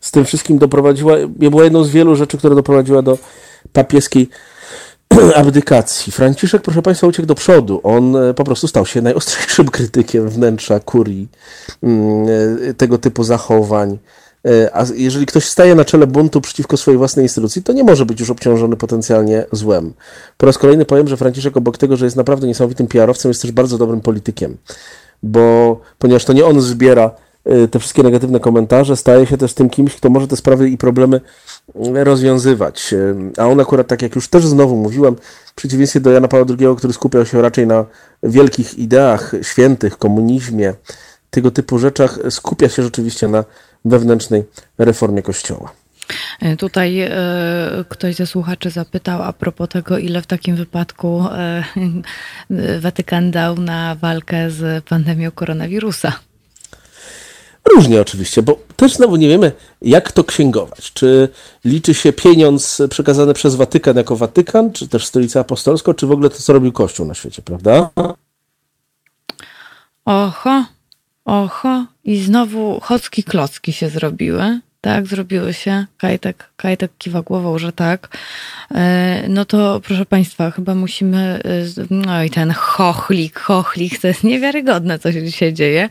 [0.02, 3.18] z tym wszystkim doprowadziła, była jedną z wielu rzeczy, które doprowadziła do
[3.74, 4.30] papieskiej
[5.36, 6.12] abdykacji.
[6.12, 7.80] Franciszek, proszę Państwa, uciekł do przodu.
[7.84, 11.28] On e, po prostu stał się najostrzejszym krytykiem wnętrza kurii,
[11.84, 12.28] mm,
[12.70, 13.98] e, tego typu zachowań.
[14.48, 18.06] E, a jeżeli ktoś staje na czele buntu przeciwko swojej własnej instytucji, to nie może
[18.06, 19.94] być już obciążony potencjalnie złem.
[20.38, 23.52] Po raz kolejny powiem, że Franciszek obok tego, że jest naprawdę niesamowitym PR-owcem, jest też
[23.52, 24.58] bardzo dobrym politykiem.
[25.24, 27.12] Bo ponieważ to nie on zbiera
[27.72, 31.22] te wszystkie negatywne komentarze, staje się też tym kimś, kto może te sprawy i problemy
[31.94, 32.94] rozwiązywać.
[32.94, 36.56] Y, a on akurat, tak jak już też znowu mówiłem, w przeciwieństwie do Jana Pawła
[36.60, 37.86] II, który skupiał się raczej na
[38.24, 40.74] wielkich ideach świętych, komunizmie,
[41.30, 43.44] tego typu rzeczach, skupia się rzeczywiście na
[43.86, 44.44] wewnętrznej
[44.78, 45.72] reformie Kościoła.
[46.58, 47.12] Tutaj e,
[47.90, 51.64] ktoś ze słuchaczy zapytał a propos tego, ile w takim wypadku e,
[52.82, 56.14] Watykan dał na walkę z pandemią koronawirusa.
[57.74, 59.52] Różnie oczywiście, bo też znowu nie wiemy,
[59.82, 60.94] jak to księgować.
[60.94, 61.30] Czy
[61.66, 66.30] liczy się pieniądz przekazany przez Watykan jako Watykan, czy też Stolicę Apostolską, czy w ogóle
[66.30, 67.90] to, co robił Kościół na świecie, prawda?
[70.06, 70.66] Oho,
[71.26, 74.60] oho, i znowu chocki klocki się zrobiły.
[74.86, 75.86] Tak, zrobiły się.
[75.98, 78.18] Kajtek, Kajtek kiwa głową, że tak.
[78.76, 81.18] E, no to proszę Państwa, chyba musimy.
[81.46, 85.88] E, no i ten chochlik, chochlik, to jest niewiarygodne, co się dzisiaj dzieje.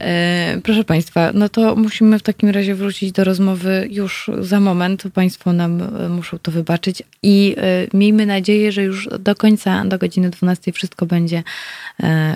[0.00, 5.02] E, proszę Państwa, no to musimy w takim razie wrócić do rozmowy już za moment.
[5.14, 7.56] Państwo nam muszą to wybaczyć i
[7.94, 11.42] miejmy nadzieję, że już do końca, do godziny 12 wszystko będzie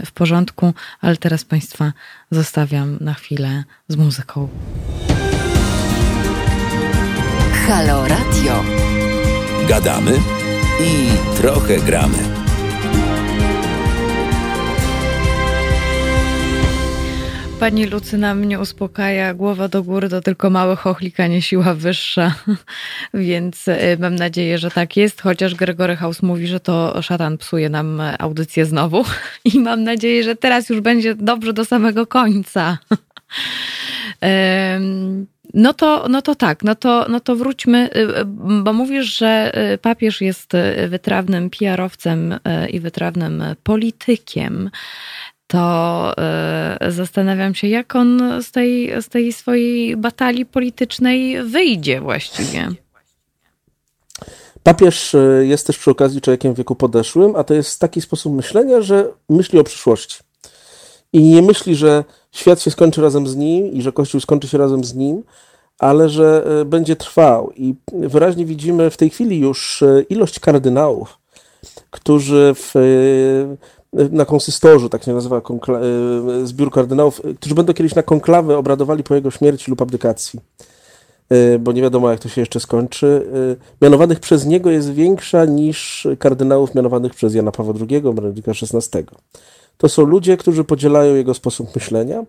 [0.06, 1.92] w porządku, ale teraz Państwa
[2.30, 4.48] zostawiam na chwilę z muzyką.
[7.66, 8.64] Halo Radio.
[9.68, 10.12] Gadamy
[10.80, 12.18] i trochę gramy.
[17.60, 22.34] Pani Lucyna mnie uspokaja, głowa do góry to tylko małe chochlikanie, siła wyższa,
[23.14, 27.68] więc y, mam nadzieję, że tak jest, chociaż Gregory House mówi, że to szatan psuje
[27.68, 29.04] nam audycję znowu
[29.54, 32.78] i mam nadzieję, że teraz już będzie dobrze do samego końca.
[35.54, 38.24] No to, no to tak, no to, no to wróćmy, y, y,
[38.62, 40.52] bo mówisz, że y, papież jest
[40.88, 42.38] wytrawnym PR-owcem
[42.70, 44.70] i wytrawnym politykiem.
[45.46, 46.14] To
[46.88, 52.68] zastanawiam się, jak on z tej, z tej swojej batalii politycznej wyjdzie właściwie.
[54.62, 58.80] Papież jest też przy okazji człowiekiem w wieku podeszłym, a to jest taki sposób myślenia,
[58.80, 60.18] że myśli o przyszłości.
[61.12, 64.58] I nie myśli, że świat się skończy razem z nim i że Kościół skończy się
[64.58, 65.22] razem z nim,
[65.78, 67.52] ale że e, będzie trwał.
[67.56, 71.18] I wyraźnie widzimy w tej chwili już e, ilość kardynałów,
[71.90, 75.42] którzy w, e, na konsystorzu, tak się nazywa
[76.44, 80.40] zbiór kardynałów, którzy będą kiedyś na konklawę obradowali po jego śmierci lub abdykacji,
[81.60, 83.26] bo nie wiadomo jak to się jeszcze skończy,
[83.82, 89.04] mianowanych przez niego jest większa niż kardynałów mianowanych przez Jana Pawła II, Benedykta XVI.
[89.82, 92.24] To są ludzie, którzy podzielają jego sposób myślenia,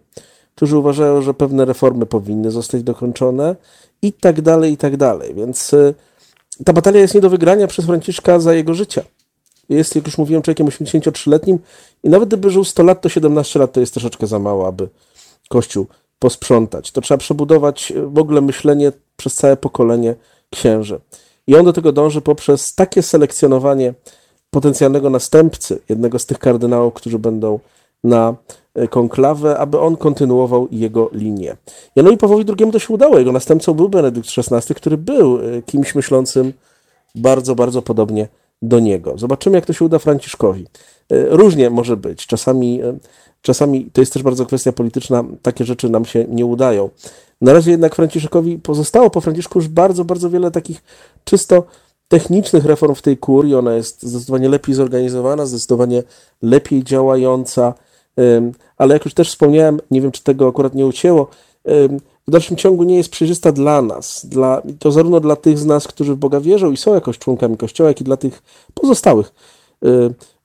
[0.55, 3.55] którzy uważają, że pewne reformy powinny zostać dokończone
[4.01, 5.33] i tak dalej, i tak dalej.
[5.33, 5.93] Więc y,
[6.65, 9.03] ta batalia jest nie do wygrania przez Franciszka za jego życia.
[9.69, 11.57] Jest, jak już mówiłem, człowiekiem 83-letnim
[12.03, 14.89] i nawet gdyby żył 100 lat, to 17 lat to jest troszeczkę za mało, aby
[15.49, 15.87] Kościół
[16.19, 16.91] posprzątać.
[16.91, 20.15] To trzeba przebudować y, w ogóle myślenie przez całe pokolenie
[20.49, 20.99] księży.
[21.47, 23.93] I on do tego dąży poprzez takie selekcjonowanie
[24.53, 27.59] potencjalnego następcy, jednego z tych kardynałów, którzy będą
[28.03, 28.35] na
[28.75, 31.57] e, konklawę, aby on kontynuował jego linię.
[31.95, 33.19] Janowi Pawłowi II to się udało.
[33.19, 36.53] Jego następcą był Benedykt XVI, który był e, kimś myślącym
[37.15, 38.27] bardzo, bardzo podobnie
[38.61, 39.17] do niego.
[39.17, 40.67] Zobaczymy, jak to się uda Franciszkowi.
[41.11, 42.27] E, różnie może być.
[42.27, 42.81] Czasami,
[43.41, 45.23] czasami to jest też bardzo kwestia polityczna.
[45.41, 46.89] Takie rzeczy nam się nie udają.
[47.41, 50.83] Na razie jednak Franciszkowi pozostało po Franciszku już bardzo, bardzo wiele takich
[51.23, 51.63] czysto
[52.07, 53.55] technicznych reform w tej kurii.
[53.55, 56.03] Ona jest zdecydowanie lepiej zorganizowana, zdecydowanie
[56.41, 57.73] lepiej działająca,
[58.77, 61.27] ale jak już też wspomniałem, nie wiem, czy tego akurat nie ucięło,
[62.27, 65.87] w dalszym ciągu nie jest przejrzysta dla nas, dla, to zarówno dla tych z nas,
[65.87, 69.33] którzy w Boga wierzą i są jakoś członkami Kościoła, jak i dla tych pozostałych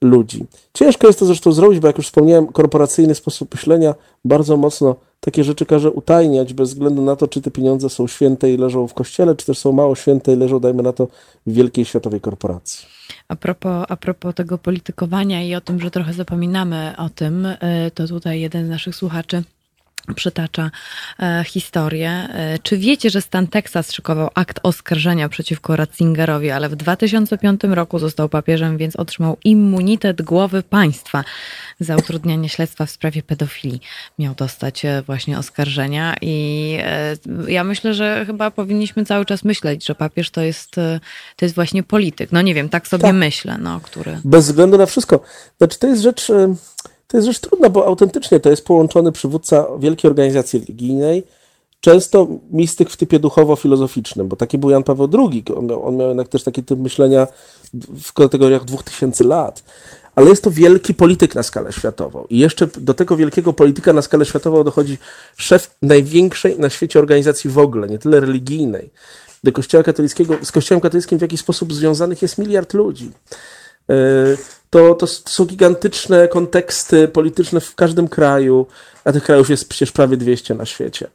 [0.03, 0.47] ludzi.
[0.75, 3.95] Ciężko jest to zresztą zrobić, bo jak już wspomniałem, korporacyjny sposób myślenia
[4.25, 8.53] bardzo mocno takie rzeczy każe utajniać, bez względu na to, czy te pieniądze są święte
[8.53, 11.09] i leżą w kościele, czy też są mało święte i leżą, dajmy na to,
[11.47, 12.89] w wielkiej światowej korporacji.
[13.29, 17.57] A propos, a propos tego politykowania i o tym, że trochę zapominamy o tym, y,
[17.95, 19.43] to tutaj jeden z naszych słuchaczy
[20.15, 20.71] przytacza
[21.21, 22.11] e, historię.
[22.11, 27.99] E, czy wiecie, że stan Teksas szykował akt oskarżenia przeciwko Ratzingerowi, ale w 2005 roku
[27.99, 31.25] został papieżem, więc otrzymał immunitet głowy państwa
[31.81, 33.81] za utrudnianie śledztwa w sprawie pedofilii.
[34.19, 37.17] Miał dostać e, właśnie oskarżenia i e,
[37.49, 41.01] ja myślę, że chyba powinniśmy cały czas myśleć, że papież to jest, e,
[41.37, 42.33] to jest właśnie polityk.
[42.33, 43.15] No nie wiem, tak sobie tak.
[43.15, 44.21] myślę, no, który...
[44.25, 45.21] Bez względu na wszystko.
[45.59, 46.33] Znaczy to jest rzecz
[47.09, 51.25] to jest rzecz trudna, bo autentycznie to jest połączony przywódca wielkiej organizacji religijnej,
[51.81, 55.45] często mistyk w typie duchowo-filozoficznym, bo taki był Jan Paweł II.
[55.57, 57.27] On miał, on miał jednak też taki typ myślenia
[58.01, 59.63] w kategoriach dwóch tysięcy lat.
[60.15, 62.27] Ale jest to wielki polityk na skalę światową.
[62.31, 64.99] I jeszcze do tego wielkiego polityka na skalę światową dochodzi
[65.37, 68.91] szef największej na świecie organizacji w ogóle, nie tyle religijnej.
[69.45, 73.11] Do Kościoła katolickiego, z Kościołem katolickim w jakiś sposób związanych jest miliard ludzi.
[73.91, 73.95] E,
[74.71, 78.67] to, to, są gigantyczne konteksty polityczne w każdym kraju,
[79.05, 81.11] a tych krajów jest przecież prawie 200 na świecie.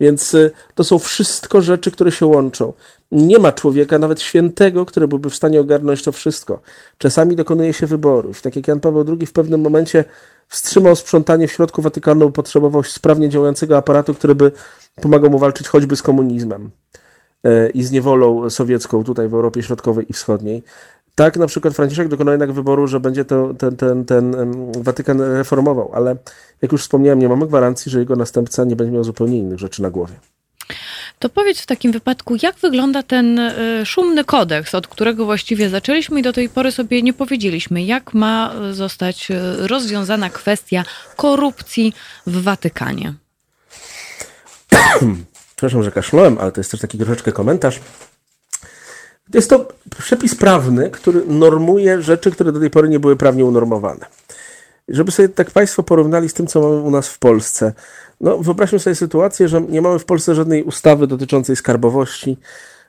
[0.00, 2.72] Więc y, to są wszystko rzeczy, które się łączą.
[3.12, 6.60] Nie ma człowieka, nawet świętego, który byłby w stanie ogarnąć to wszystko.
[6.98, 8.42] Czasami dokonuje się wyborów.
[8.42, 10.04] Tak jak Jan Paweł II w pewnym momencie
[10.48, 14.52] wstrzymał sprzątanie w środku Watykanu, potrzebował sprawnie działającego aparatu, który by
[15.02, 16.70] pomagał mu walczyć choćby z komunizmem
[17.44, 20.62] e, i z niewolą sowiecką tutaj w Europie Środkowej i Wschodniej.
[21.16, 24.34] Tak na przykład Franciszek dokonał jednak wyboru, że będzie to, ten, ten, ten
[24.82, 26.16] Watykan reformował, ale
[26.62, 29.82] jak już wspomniałem, nie mamy gwarancji, że jego następca nie będzie miał zupełnie innych rzeczy
[29.82, 30.14] na głowie.
[31.18, 36.20] To powiedz w takim wypadku, jak wygląda ten e, szumny kodeks, od którego właściwie zaczęliśmy
[36.20, 40.84] i do tej pory sobie nie powiedzieliśmy, jak ma zostać e, rozwiązana kwestia
[41.16, 41.94] korupcji
[42.26, 43.14] w Watykanie?
[45.56, 47.80] Przepraszam, że kaszlałem, ale to jest też taki troszeczkę komentarz.
[49.34, 49.68] Jest to
[49.98, 54.06] przepis prawny, który normuje rzeczy, które do tej pory nie były prawnie unormowane.
[54.88, 57.72] Żeby sobie tak Państwo porównali z tym, co mamy u nas w Polsce.
[58.20, 62.36] No, wyobraźmy sobie sytuację, że nie mamy w Polsce żadnej ustawy dotyczącej skarbowości,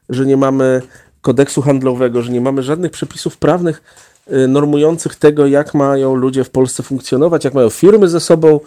[0.09, 0.81] że nie mamy
[1.21, 3.81] kodeksu handlowego, że nie mamy żadnych przepisów prawnych
[4.31, 8.59] y, normujących tego, jak mają ludzie w Polsce funkcjonować, jak mają firmy ze sobą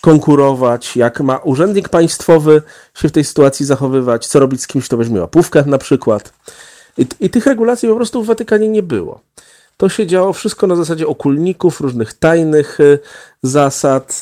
[0.00, 2.62] konkurować, jak ma urzędnik państwowy
[2.94, 6.32] się w tej sytuacji zachowywać, co robić z kimś, kto weźmie łapówkę na przykład.
[6.98, 9.20] I, I, tych regulacji po prostu w Watykanie nie było.
[9.76, 12.98] To się działo wszystko na zasadzie okulników, różnych tajnych y,
[13.42, 14.20] zasad.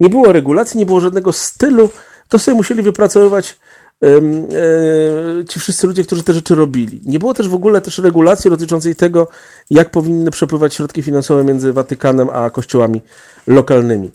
[0.00, 1.88] Nie było regulacji, nie było żadnego stylu.
[2.28, 3.58] To sobie musieli wypracowywać
[4.04, 7.00] y, ci wszyscy ludzie, którzy te rzeczy robili.
[7.04, 9.28] Nie było też w ogóle też regulacji dotyczącej tego,
[9.70, 13.00] jak powinny przepływać środki finansowe między Watykanem a kościołami
[13.46, 14.10] lokalnymi.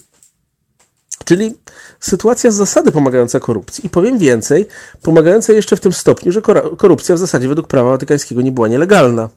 [1.28, 1.56] Czyli
[2.00, 3.86] sytuacja z zasady pomagająca korupcji.
[3.86, 4.68] I powiem więcej,
[5.02, 6.42] pomagająca jeszcze w tym stopniu, że
[6.78, 9.30] korupcja w zasadzie według prawa watykańskiego nie była nielegalna.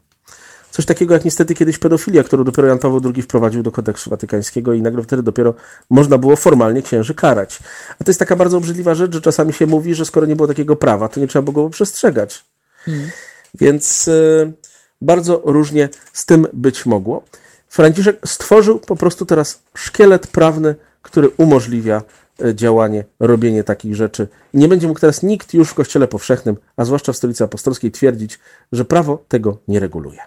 [0.70, 4.72] Coś takiego jak niestety kiedyś pedofilia, którą dopiero Jan Paweł II wprowadził do kodeksu watykańskiego
[4.72, 5.55] i nagle wtedy dopiero
[5.91, 7.59] można było formalnie księży karać.
[8.01, 10.49] A to jest taka bardzo obrzydliwa rzecz, że czasami się mówi, że skoro nie było
[10.49, 12.45] takiego prawa, to nie trzeba było go przestrzegać.
[12.84, 13.11] Hmm.
[13.55, 14.53] Więc y,
[15.01, 17.22] bardzo różnie z tym być mogło.
[17.68, 22.03] Franciszek stworzył po prostu teraz szkielet prawny, który umożliwia
[22.45, 24.29] e, działanie, robienie takich rzeczy.
[24.55, 28.39] Nie będzie mógł teraz nikt już w Kościele Powszechnym, a zwłaszcza w Stolicy Apostolskiej, twierdzić,
[28.73, 30.19] że prawo tego nie reguluje.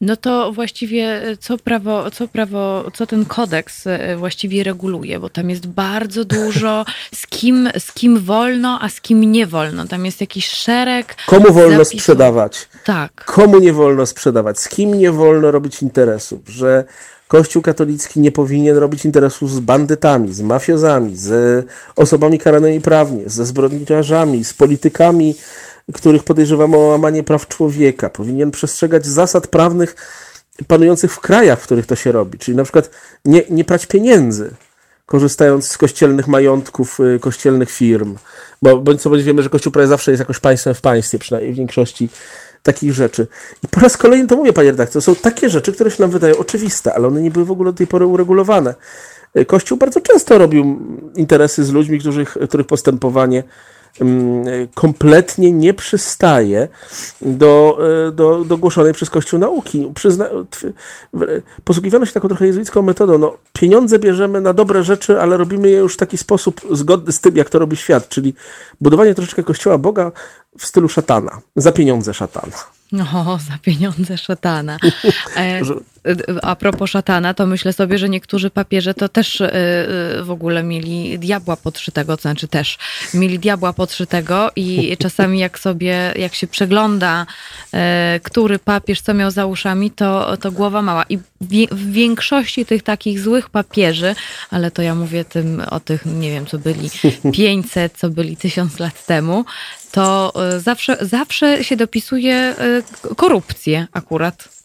[0.00, 5.30] No to właściwie e, co prawo, co prawo, co ten kodeks e, właściwie reguluje, bo
[5.30, 6.84] tam jest bardzo dużo
[7.20, 9.86] z kim, z kim wolno, a z kim nie wolno.
[9.86, 11.16] Tam jest jakiś szereg.
[11.26, 12.00] Komu wolno zapisów.
[12.00, 12.68] sprzedawać?
[12.84, 13.24] Tak.
[13.24, 14.58] Komu nie wolno sprzedawać?
[14.58, 16.40] Z kim nie wolno robić interesów?
[16.48, 16.84] Że
[17.28, 21.66] Kościół katolicki nie powinien robić interesów z bandytami, z mafiozami, z
[21.96, 25.34] osobami karanymi prawnie, ze zbrodniarzami, z politykami,
[25.94, 28.10] których podejrzewamy o łamanie praw człowieka.
[28.10, 29.96] Powinien przestrzegać zasad prawnych
[30.66, 32.38] panujących w krajach, w których to się robi.
[32.38, 32.90] Czyli na przykład
[33.24, 34.50] nie, nie prać pieniędzy,
[35.06, 38.16] korzystając z kościelnych majątków, y, kościelnych firm.
[38.62, 41.54] Bo bądź co bądź wiemy, że Kościół prawie zawsze jest jakoś państwem w państwie, przynajmniej
[41.54, 42.08] w większości
[42.64, 43.26] takich rzeczy.
[43.62, 46.36] I po raz kolejny to mówię, panie redaktor, są takie rzeczy, które się nam wydają
[46.36, 48.74] oczywiste, ale one nie były w ogóle do tej pory uregulowane.
[49.46, 50.78] Kościół bardzo często robił
[51.16, 53.42] interesy z ludźmi, których, których postępowanie
[54.74, 56.68] kompletnie nie przystaje
[57.20, 57.78] do,
[58.08, 59.90] e, do, do głoszonej przez Kościół nauki.
[59.94, 60.28] Przyzna,
[61.64, 63.18] posługiwano się taką trochę jezuicką metodą.
[63.18, 67.20] No, pieniądze bierzemy na dobre rzeczy, ale robimy je już w taki sposób zgodny z
[67.20, 68.34] tym, jak to robi świat, czyli
[68.80, 70.12] budowanie troszeczkę Kościoła Boga
[70.58, 72.56] w stylu szatana, za pieniądze szatana.
[72.92, 74.78] No, za pieniądze szatana.
[75.36, 75.60] E,
[76.42, 80.62] a propos szatana, to myślę sobie, że niektórzy papieże to też e, e, w ogóle
[80.62, 82.78] mieli diabła podszytego, to znaczy też
[83.14, 87.26] mieli diabła podszytego i czasami jak sobie, jak się przegląda,
[88.22, 91.04] który papież co miał za uszami, to, to głowa mała.
[91.08, 91.18] I
[91.70, 94.14] w większości tych takich złych papieży,
[94.50, 96.90] ale to ja mówię tym o tych, nie wiem, co byli
[97.32, 99.44] 500, co byli 1000 lat temu,
[99.90, 102.82] to e, zawsze, zawsze się dopisuje e,
[103.16, 104.63] korupcję akurat.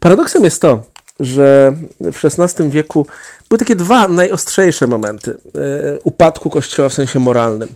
[0.00, 0.82] Paradoksem jest to,
[1.20, 3.06] że w XVI wieku
[3.48, 7.68] były takie dwa najostrzejsze momenty e, upadku Kościoła w sensie moralnym.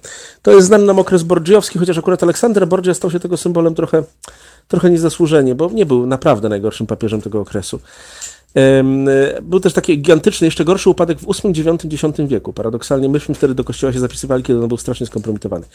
[0.43, 4.03] To jest znany nam okres borgiowski, chociaż akurat Aleksander Borgia stał się tego symbolem trochę,
[4.69, 7.81] trochę niezasłużenie, bo nie był naprawdę najgorszym papieżem tego okresu.
[9.43, 12.53] Był też taki gigantyczny, jeszcze gorszy upadek w VIII, IX, X wieku.
[12.53, 15.67] Paradoksalnie myśmy wtedy do kościoła się zapisywali, kiedy on był strasznie skompromitowany.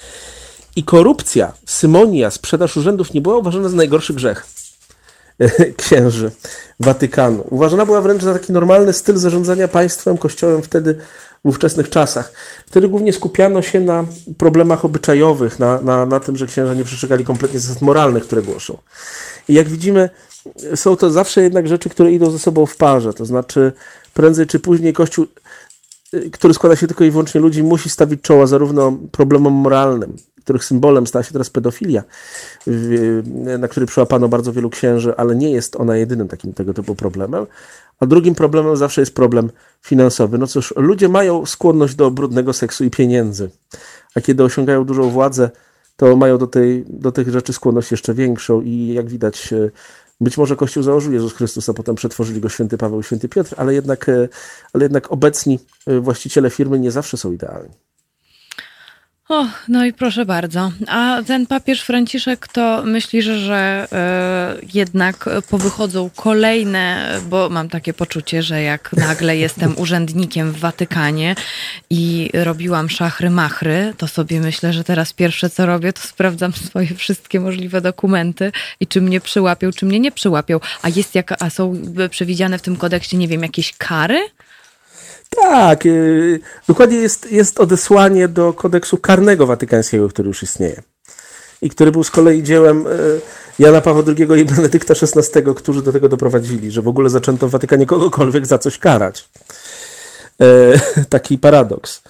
[0.76, 4.67] I korupcja, symonia, sprzedaż urzędów nie była uważana za najgorszy grzech
[5.78, 6.32] księży
[6.80, 7.44] Watykanu.
[7.50, 10.96] Uważana była wręcz za taki normalny styl zarządzania państwem, kościołem wtedy
[11.46, 12.34] w ówczesnych czasach.
[12.66, 14.06] Wtedy głównie skupiano się na
[14.38, 18.78] problemach obyczajowych, na, na, na tym, że księża nie przestrzegali kompletnie zasad moralnych, które głoszą.
[19.50, 20.10] I jak widzimy,
[20.76, 23.14] są to zawsze jednak rzeczy, które idą ze sobą w parze.
[23.14, 23.72] To znaczy,
[24.14, 25.26] prędzej czy później Kościół,
[26.14, 30.18] y, który składa się tylko i wyłącznie ludzi, musi stawić czoła zarówno problemom moralnym,
[30.48, 32.04] których symbolem stała się teraz pedofilia,
[33.60, 37.46] na który przyłapano bardzo wielu księży, ale nie jest ona jedynym takim tego typu problemem.
[38.00, 39.50] A drugim problemem zawsze jest problem
[39.82, 40.38] finansowy.
[40.38, 43.50] No cóż, ludzie mają skłonność do brudnego seksu i pieniędzy,
[44.16, 45.50] a kiedy osiągają dużą władzę,
[45.96, 49.72] to mają do, tej, do tych rzeczy skłonność jeszcze większą i jak widać, e,
[50.22, 53.54] być może Kościół założył Jezus Chrystus, a potem przetworzyli go święty Paweł i święty Piotr,
[53.58, 54.30] ale jednak, e,
[54.74, 57.74] ale jednak obecni e, właściciele firmy nie zawsze są idealni.
[59.30, 60.72] O, no i proszę bardzo.
[60.88, 68.44] A ten papież Franciszek to myślisz, że e, jednak powychodzą kolejne, bo mam takie poczucie,
[68.44, 71.36] że jak nagle jestem urzędnikiem w Watykanie
[71.90, 76.96] i robiłam szachry machry, to sobie myślę, że teraz pierwsze co robię, to sprawdzam swoje
[76.96, 80.60] wszystkie możliwe dokumenty i czy mnie przyłapią, czy mnie nie przyłapią.
[80.82, 84.20] A jest jaka, a są przewidziane w tym kodeksie, nie wiem, jakieś kary?
[85.30, 90.82] Tak, yy, dokładnie jest, jest odesłanie do kodeksu karnego watykańskiego, który już istnieje.
[91.62, 93.22] I który był z kolei dziełem yy,
[93.60, 97.52] Jana Pawła II i Benedykta XVI, którzy do tego doprowadzili, że w ogóle zaczęto w
[97.52, 99.30] Watykanie kogokolwiek za coś karać.
[100.40, 102.02] Yy, taki paradoks.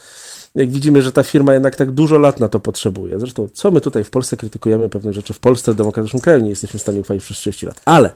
[0.55, 3.19] Jak widzimy, że ta firma jednak tak dużo lat na to potrzebuje.
[3.19, 6.49] Zresztą, co my tutaj w Polsce krytykujemy pewne rzeczy, w Polsce, w demokratycznym kraju, nie
[6.49, 7.81] jesteśmy w stanie uchwalić przez 30 lat.
[7.85, 8.13] Ale E,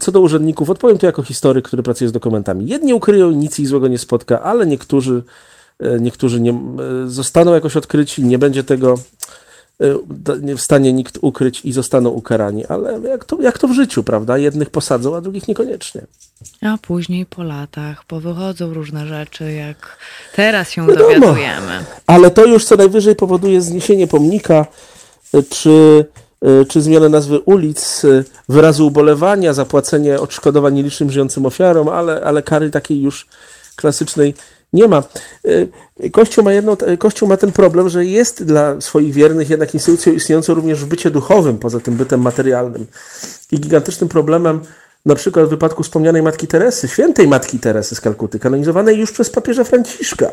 [0.00, 2.66] co do urzędników, odpowiem tu jako historyk, który pracuje z dokumentami.
[2.66, 5.22] Jedni ukryją, nic ich złego nie spotka, ale niektórzy,
[5.78, 6.56] e, niektórzy nie, e,
[7.06, 8.98] zostaną jakoś odkryci, nie będzie tego
[10.42, 12.66] nie w stanie nikt ukryć i zostaną ukarani.
[12.66, 14.38] Ale jak to, jak to w życiu, prawda?
[14.38, 16.02] Jednych posadzą, a drugich niekoniecznie.
[16.62, 19.98] A później po latach powychodzą różne rzeczy, jak
[20.36, 21.84] teraz się Wiadomo, dowiadujemy.
[22.06, 24.66] Ale to już co najwyżej powoduje zniesienie pomnika,
[25.50, 26.04] czy
[26.68, 32.70] czy zmianę nazwy ulic, y, wyrazu ubolewania, zapłacenie odszkodowań nielicznym żyjącym ofiarom, ale, ale kary
[32.70, 33.26] takiej już
[33.76, 34.34] klasycznej
[34.72, 35.02] nie ma.
[35.46, 40.12] Y, Kościół ma, jedno, Kościół ma ten problem, że jest dla swoich wiernych jednak instytucją
[40.12, 42.86] istniejącą również w bycie duchowym, poza tym bytem materialnym.
[43.52, 44.60] I gigantycznym problemem,
[45.06, 49.30] na przykład w wypadku wspomnianej Matki Teresy, świętej Matki Teresy z Kalkuty, kanonizowanej już przez
[49.30, 50.30] papieża Franciszka,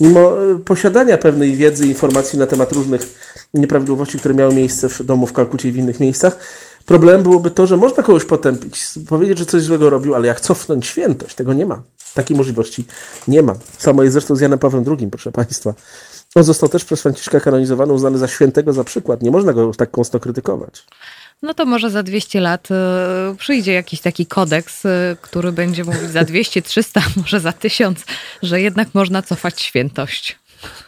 [0.00, 3.14] mimo e, posiadania pewnej wiedzy, informacji na temat różnych
[3.54, 6.38] nieprawidłowości, które miały miejsce w domu w Kalkucie i w innych miejscach,
[6.86, 10.86] problemem byłoby to, że można kogoś potępić, powiedzieć, że coś złego robił, ale jak cofnąć
[10.86, 11.34] świętość?
[11.34, 11.82] Tego nie ma.
[12.14, 12.84] Takiej możliwości
[13.28, 13.54] nie ma.
[13.78, 15.74] Samo jest zresztą z Janem Pawłem II, proszę Państwa.
[16.34, 19.22] On został też przez Franciszka kanonizowany, uznany za świętego za przykład.
[19.22, 20.84] Nie można go tak konsto krytykować
[21.42, 26.10] no to może za 200 lat e, przyjdzie jakiś taki kodeks, e, który będzie mówić
[26.10, 28.04] za 200, 300, może za 1000,
[28.42, 30.38] że jednak można cofać świętość.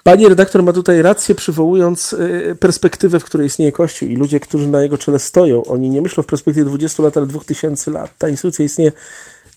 [0.02, 2.12] Pani redaktor ma tutaj rację, przywołując
[2.50, 5.64] e, perspektywę, w której istnieje Kościół i ludzie, którzy na jego czele stoją.
[5.64, 8.18] Oni nie myślą w perspektywie 20 lat, ale 2000 lat.
[8.18, 8.92] Ta instytucja istnieje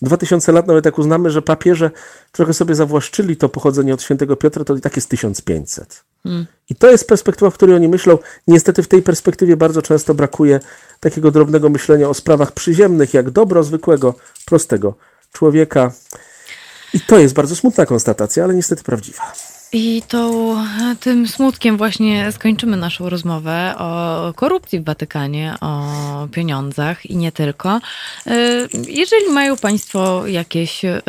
[0.02, 1.90] 2000 lat, nawet jak uznamy, że papieże
[2.32, 6.04] trochę sobie zawłaszczyli to pochodzenie od świętego Piotra, to i tak jest 1500.
[6.22, 6.46] Hmm.
[6.70, 8.18] I to jest perspektywa, w której oni myślą.
[8.46, 10.60] Niestety w tej perspektywie bardzo często brakuje
[11.00, 14.14] takiego drobnego myślenia o sprawach przyziemnych, jak dobro zwykłego,
[14.46, 14.94] prostego
[15.32, 15.92] człowieka.
[16.94, 19.32] I to jest bardzo smutna konstatacja, ale niestety prawdziwa.
[19.72, 20.56] I to
[21.00, 27.80] tym smutkiem właśnie skończymy naszą rozmowę o korupcji w Watykanie, o pieniądzach i nie tylko.
[28.26, 28.30] E,
[28.88, 31.02] jeżeli mają Państwo jakieś e,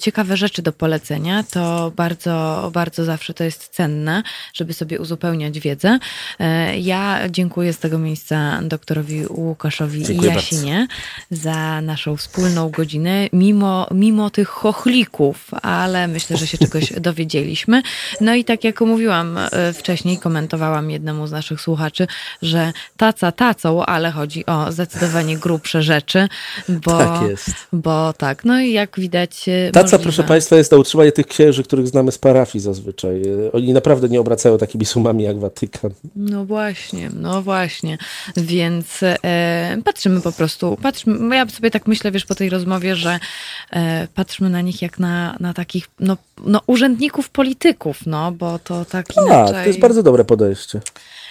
[0.00, 4.22] ciekawe rzeczy do polecenia, to bardzo, bardzo zawsze to jest cenne,
[4.54, 5.98] żeby sobie uzupełniać wiedzę.
[6.38, 10.86] E, ja dziękuję z tego miejsca doktorowi Łukaszowi dziękuję Jasinie
[11.28, 11.42] bardzo.
[11.42, 17.82] za naszą wspólną godzinę, mimo, mimo tych chochlików, ale myślę, że się czegoś dowiedzieliśmy.
[18.20, 22.06] No i tak jak mówiłam e, wcześniej, komentowałam jednemu z naszych słuchaczy,
[22.42, 26.28] że taca tacą, ale chodzi o zdecydowanie grubsze rzeczy,
[26.68, 27.50] bo tak jest.
[27.72, 29.48] Bo tak, no i jak widać.
[29.48, 30.02] E, taca, możliwe...
[30.02, 33.22] proszę Państwa, jest na utrzymanie tych księży, których znamy z parafii zazwyczaj.
[33.22, 35.90] E, oni naprawdę nie obracają takimi sumami jak Watykan.
[36.16, 37.98] No właśnie, no właśnie.
[38.36, 43.18] Więc e, patrzymy po prostu, patrzymy, ja sobie tak myślę, wiesz, po tej rozmowie, że
[43.70, 46.16] e, patrzymy na nich jak na, na takich no,
[46.46, 49.56] no, urzędników polityków, no, bo to tak inaczej...
[49.56, 50.80] A, to jest bardzo dobre podejście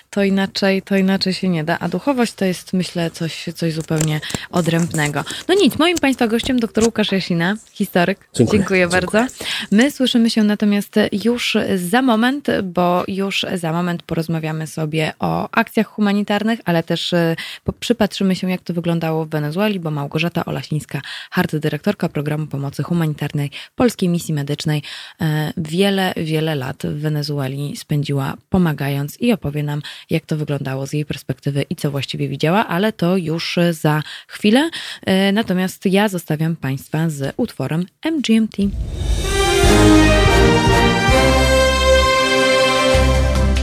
[0.10, 1.80] to inaczej, to inaczej się nie da.
[1.80, 5.24] A duchowość to jest, myślę, coś, coś zupełnie odrębnego.
[5.48, 8.30] No nic, moim Państwa gościem dr Łukasz Jasina, historyk.
[8.34, 9.26] Dziękuję, Dziękuję bardzo.
[9.72, 10.96] My słyszymy się natomiast
[11.26, 17.36] już za moment, bo już za moment porozmawiamy sobie o akcjach humanitarnych, ale też e,
[17.80, 21.02] przypatrzymy się, jak to wyglądało w Wenezueli, bo Małgorzata Olasińska,
[21.32, 24.84] hard dyrektorka programu pomocy humanitarnej Polskiej Misji Medycznej,
[25.22, 30.94] e, wiele, wiele lat w Wenezueli spędziła pomagając i opowie nam, jak to wyglądało z
[30.94, 34.70] jej perspektywy i co właściwie widziała, ale to już za chwilę.
[35.06, 38.58] E, natomiast ja zostawiam Państwa z utworem MGMT.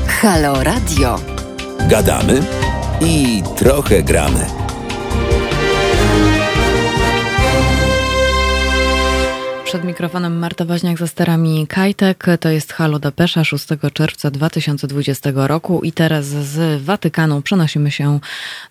[0.07, 1.21] Halo Radio.
[1.89, 2.41] Gadamy
[3.01, 4.47] i trochę gramy.
[9.67, 12.27] Przed mikrofonem Marta Woźniak za sterami Kajtek.
[12.41, 18.21] To jest Halo Depesza 6 czerwca 2020 roku i teraz z Watykanu przenosimy się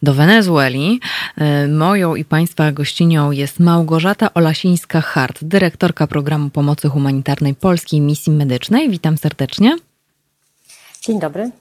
[0.03, 0.99] do Wenezueli.
[1.37, 8.89] E, moją i Państwa gościnią jest Małgorzata Olasińska-Hart, dyrektorka programu pomocy humanitarnej Polskiej Misji Medycznej.
[8.89, 9.77] Witam serdecznie.
[11.01, 11.51] Dzień dobry.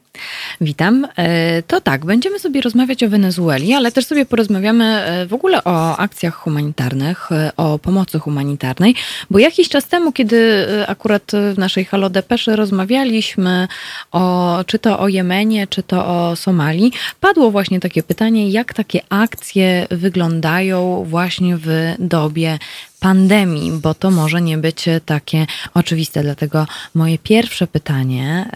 [0.60, 1.06] Witam.
[1.16, 5.64] E, to tak, będziemy sobie rozmawiać o Wenezueli, ale też sobie porozmawiamy e, w ogóle
[5.64, 8.94] o akcjach humanitarnych, e, o pomocy humanitarnej,
[9.30, 13.68] bo jakiś czas temu, kiedy akurat w naszej Halo Depeszy rozmawialiśmy
[14.12, 19.00] o, czy to o Jemenie, czy to o Somalii, padło właśnie takie pytanie, jak takie
[19.08, 22.58] akcje wyglądają właśnie w dobie
[23.00, 26.22] pandemii, bo to może nie być takie oczywiste.
[26.22, 28.48] Dlatego moje pierwsze pytanie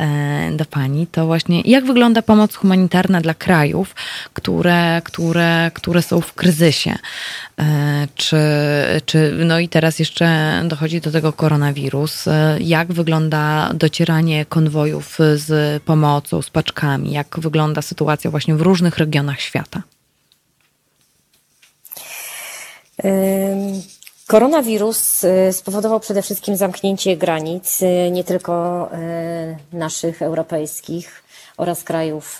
[0.57, 3.95] do Pani to właśnie, jak wygląda pomoc humanitarna dla krajów,
[4.33, 6.95] które, które, które są w kryzysie?
[7.59, 8.37] E, czy,
[9.07, 12.29] czy, no i teraz jeszcze dochodzi do tego koronawirus.
[12.29, 17.13] E, jak wygląda docieranie konwojów z pomocą, z paczkami?
[17.13, 19.83] Jak wygląda sytuacja właśnie w różnych regionach świata?
[24.27, 27.81] Koronawirus y, spowodował przede wszystkim zamknięcie granic,
[28.11, 28.89] nie tylko
[29.73, 31.23] naszych europejskich
[31.59, 32.39] oraz krajów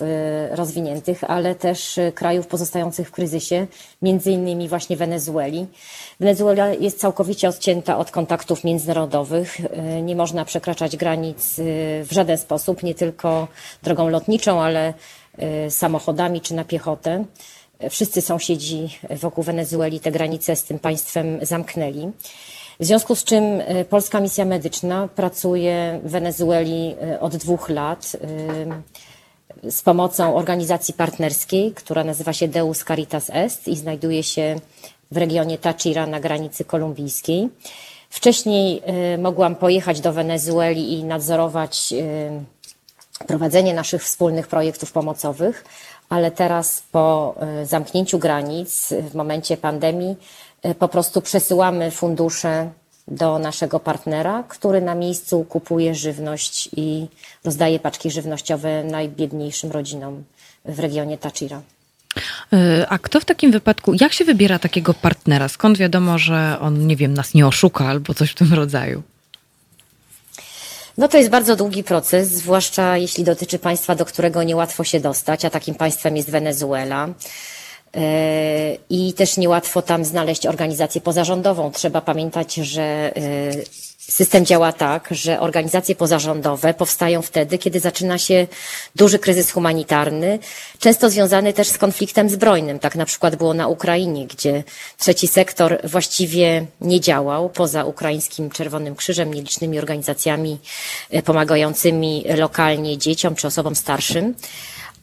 [0.51, 3.67] rozwiniętych, ale też krajów pozostających w kryzysie,
[4.01, 5.67] między innymi właśnie Wenezueli.
[6.19, 9.57] Wenezuela jest całkowicie odcięta od kontaktów międzynarodowych.
[10.01, 11.55] Nie można przekraczać granic
[12.03, 13.47] w żaden sposób, nie tylko
[13.83, 14.93] drogą lotniczą, ale
[15.69, 17.25] samochodami czy na piechotę.
[17.89, 22.11] Wszyscy sąsiedzi wokół Wenezueli te granice z tym państwem zamknęli.
[22.79, 28.11] W związku z czym e, Polska Misja Medyczna pracuje w Wenezueli e, od dwóch lat
[29.63, 34.55] e, z pomocą organizacji partnerskiej, która nazywa się Deus Caritas Est i znajduje się
[35.11, 37.49] w regionie Tachira na granicy kolumbijskiej.
[38.09, 38.81] Wcześniej
[39.17, 41.93] mogłam pojechać do Wenezueli i nadzorować
[43.27, 45.65] prowadzenie naszych wspólnych projektów pomocowych,
[46.09, 50.15] ale teraz po zamknięciu granic, w momencie pandemii,
[50.79, 52.69] po prostu przesyłamy fundusze
[53.07, 57.07] do naszego partnera, który na miejscu kupuje żywność i
[57.43, 60.23] rozdaje paczki żywnościowe najbiedniejszym rodzinom
[60.65, 61.61] w regionie Tachira.
[62.53, 65.47] E, a kto w takim wypadku, jak się wybiera takiego partnera?
[65.47, 69.03] Skąd wiadomo, że on, nie wiem, nas nie oszuka albo coś w tym rodzaju?
[70.97, 75.45] No to jest bardzo długi proces, zwłaszcza jeśli dotyczy państwa, do którego niełatwo się dostać,
[75.45, 77.09] a takim państwem jest Wenezuela.
[77.95, 81.71] E, I też niełatwo tam znaleźć organizację pozarządową.
[81.71, 83.11] Trzeba pamiętać, że e,
[84.09, 88.47] System działa tak, że organizacje pozarządowe powstają wtedy, kiedy zaczyna się
[88.95, 90.39] duży kryzys humanitarny,
[90.79, 92.79] często związany też z konfliktem zbrojnym.
[92.79, 94.63] Tak na przykład było na Ukrainie, gdzie
[94.97, 100.59] trzeci sektor właściwie nie działał, poza ukraińskim Czerwonym Krzyżem, nielicznymi organizacjami
[101.09, 104.35] e, pomagającymi lokalnie dzieciom czy osobom starszym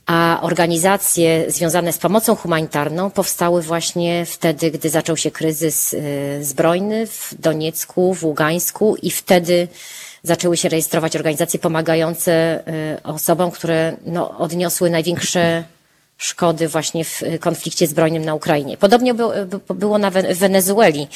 [0.07, 7.07] a organizacje związane z pomocą humanitarną powstały właśnie wtedy, gdy zaczął się kryzys y, zbrojny
[7.07, 9.69] w Doniecku, w Ługańsku i wtedy
[10.23, 12.63] zaczęły się rejestrować organizacje pomagające
[12.97, 15.65] y, osobom, które no, odniosły największe
[16.19, 18.77] szkody właśnie w konflikcie zbrojnym na Ukrainie.
[18.77, 19.15] Podobnie
[19.75, 21.09] było na Wenezueli.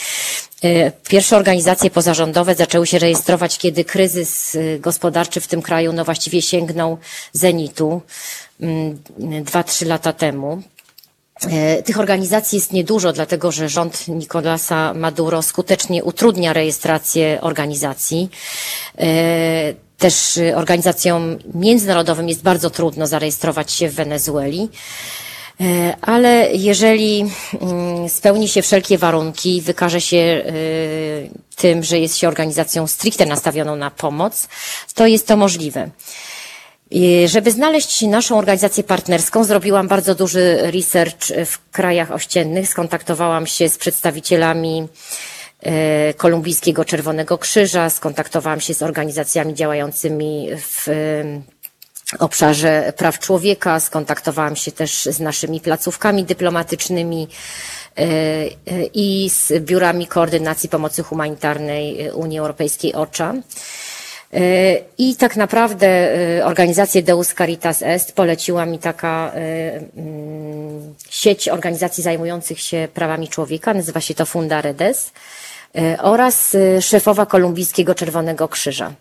[0.64, 6.42] Y, pierwsze organizacje pozarządowe zaczęły się rejestrować, kiedy kryzys gospodarczy w tym kraju no właściwie
[6.42, 6.98] sięgnął
[7.32, 8.02] zenitu.
[8.60, 8.98] Mm,
[9.44, 10.62] dwa, trzy lata temu.
[11.84, 18.28] Tych organizacji jest niedużo, dlatego że rząd Nicolasa Maduro skutecznie utrudnia rejestrację organizacji.
[20.00, 24.68] Też organizacjom międzynarodowym jest bardzo trudno zarejestrować się w Wenezueli.
[25.60, 27.30] E, ale jeżeli
[27.60, 30.44] mm, spełni się wszelkie warunki, wykaże się
[31.56, 34.48] tym, że jest się organizacją stricte nastawioną na pomoc,
[34.94, 35.90] to jest to możliwe.
[37.26, 42.68] Żeby znaleźć naszą organizację partnerską, zrobiłam bardzo duży research w krajach ościennych.
[42.68, 44.88] Skontaktowałam się z przedstawicielami
[46.16, 50.94] Kolumbijskiego Czerwonego Krzyża, skontaktowałam się z organizacjami działającymi w e,
[52.18, 57.28] obszarze praw człowieka, skontaktowałam się też z naszymi placówkami dyplomatycznymi
[57.96, 58.04] e,
[58.94, 63.34] i z biurami koordynacji pomocy humanitarnej Unii Europejskiej OCHA.
[64.34, 65.86] E, I tak naprawdę
[66.38, 69.40] e, organizację Deus Caritas Est poleciła mi taka e,
[69.96, 75.12] mm, sieć organizacji zajmujących się prawami człowieka, nazywa się to Funda Redes
[75.98, 78.92] oraz szefowa Kolumbijskiego Czerwonego Krzyża.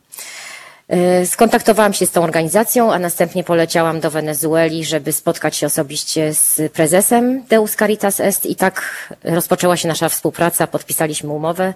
[0.90, 6.34] E, skontaktowałam się z tą organizacją, a następnie poleciałam do Wenezueli, żeby spotkać się osobiście
[6.34, 11.74] z prezesem Deus Caritas Est i tak rozpoczęła się nasza współpraca, podpisaliśmy umowę,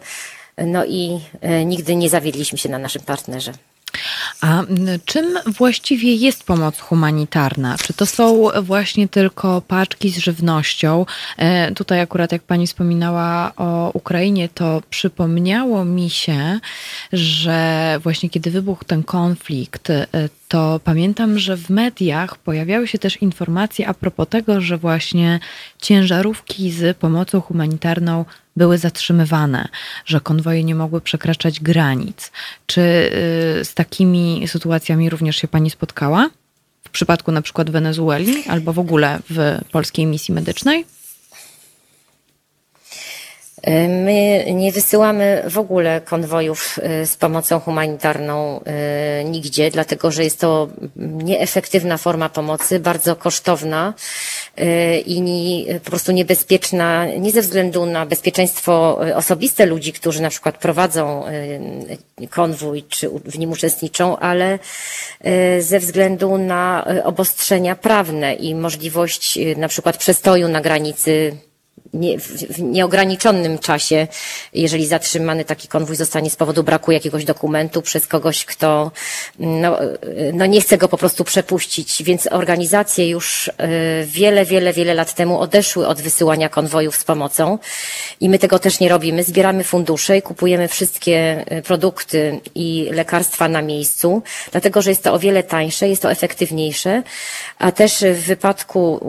[0.58, 3.52] no i e, nigdy nie zawiedliśmy się na naszym partnerze.
[4.42, 4.64] A
[5.06, 7.78] czym właściwie jest pomoc humanitarna?
[7.78, 11.06] Czy to są właśnie tylko paczki z żywnością?
[11.38, 16.60] E, tutaj akurat jak pani wspominała o Ukrainie, to przypomniało mi się,
[17.14, 20.08] że właśnie kiedy wybuchł ten konflikt, e,
[20.48, 25.40] to pamiętam, że w mediach pojawiały się też informacje a propos tego, że właśnie
[25.82, 28.26] ciężarówki z pomocą humanitarną
[28.58, 29.68] były zatrzymywane,
[30.06, 32.32] że konwoje nie mogły przekraczać granic.
[32.66, 36.30] Czy y, z takimi sytuacjami również się Pani spotkała?
[36.84, 40.86] W przypadku na przykład Wenezueli albo w ogóle w polskiej misji medycznej?
[43.90, 48.60] My nie wysyłamy w ogóle konwojów y, z pomocą humanitarną
[49.22, 53.94] y, nigdzie, dlatego że jest to nieefektywna forma pomocy, bardzo kosztowna
[55.06, 61.24] i po prostu niebezpieczna, nie ze względu na bezpieczeństwo osobiste ludzi, którzy na przykład prowadzą
[62.30, 64.60] konwój czy w nim uczestniczą, ale
[65.60, 71.38] ze względu na obostrzenia prawne i możliwość na przykład przestoju na granicy
[71.94, 74.08] nie, w nieograniczonym czasie,
[74.54, 78.92] jeżeli zatrzymany taki konwój zostanie z powodu braku jakiegoś dokumentu przez kogoś, kto
[79.40, 79.78] no,
[80.34, 82.04] no nie chce go po prostu przepuścić.
[82.04, 83.70] Więc organizacje już e,
[84.06, 87.60] wiele, wiele, wiele lat temu odeszły od wysyłania konwojów z pomocą
[88.20, 89.24] i my tego też nie robimy.
[89.24, 94.22] Zbieramy fundusze i kupujemy wszystkie e, produkty i lekarstwa na miejscu,
[94.52, 97.04] dlatego że jest to o wiele tańsze, jest to efektywniejsze,
[97.60, 99.02] a też w wypadku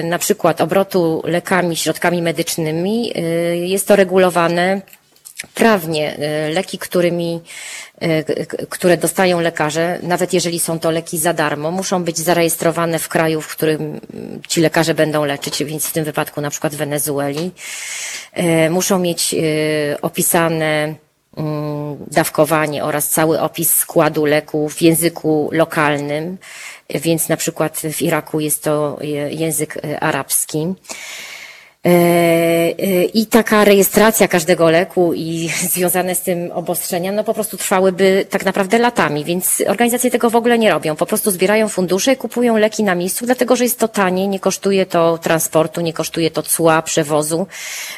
[0.00, 3.12] e, na przykład obrotu lekami, środkami medycznymi, medycznymi.
[3.16, 4.80] Y, jest to regulowane
[5.54, 6.16] prawnie.
[6.48, 7.40] Y, leki, którymi,
[8.02, 13.08] y, które dostają lekarze, nawet jeżeli są to leki za darmo, muszą być zarejestrowane w
[13.08, 14.00] kraju, w którym
[14.48, 17.50] ci lekarze będą leczyć, więc w tym wypadku na przykład w Wenezueli.
[18.70, 19.34] Muszą mieć
[20.02, 20.94] opisane
[21.36, 26.38] mm, dawkowanie oraz cały opis składu leku w języku lokalnym,
[26.90, 28.98] więc na przykład w Iraku jest to
[29.30, 30.74] język arabski.
[31.86, 37.56] E, e, I taka rejestracja każdego leku i związane z tym obostrzenia, no po prostu
[37.56, 40.96] trwałyby tak naprawdę latami, więc organizacje tego w ogóle nie robią.
[40.96, 44.40] Po prostu zbierają fundusze i kupują leki na miejscu, dlatego że jest to tanie, nie
[44.40, 47.46] kosztuje to transportu, nie kosztuje to cła, przewozu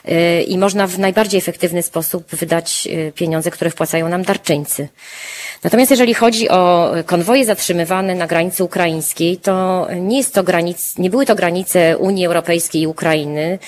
[0.05, 4.89] e, i można w najbardziej efektywny sposób wydać pieniądze, które wpłacają nam darczyńcy.
[5.65, 11.11] Natomiast jeżeli chodzi o konwoje zatrzymywane na granicy ukraińskiej, to nie jest to granic, nie
[11.11, 13.59] były to granice Unii Europejskiej i Ukrainy.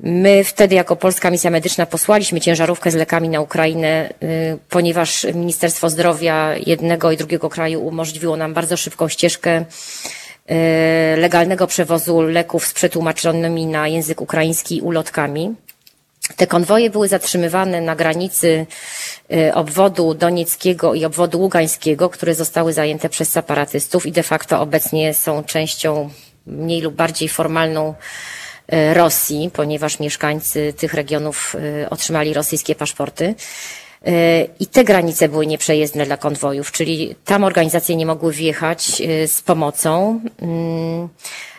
[0.00, 5.90] My wtedy jako Polska Misja Medyczna posłaliśmy ciężarówkę z lekami na Ukrainę, y, ponieważ Ministerstwo
[5.90, 12.72] Zdrowia jednego i drugiego kraju umożliwiło nam bardzo szybką ścieżkę y, legalnego przewozu leków z
[12.72, 15.54] przetłumaczonymi na język ukraiński ulotkami.
[16.36, 18.66] Te konwoje były zatrzymywane na granicy
[19.32, 25.14] y, obwodu donieckiego i obwodu ługańskiego, które zostały zajęte przez separatystów i de facto obecnie
[25.14, 26.10] są częścią
[26.46, 27.94] mniej lub bardziej formalną
[28.92, 33.34] Rosji, ponieważ mieszkańcy tych regionów y, otrzymali rosyjskie paszporty.
[34.60, 40.20] I te granice były nieprzejezdne dla konwojów, czyli tam organizacje nie mogły wjechać z pomocą.
[40.42, 41.08] Mm,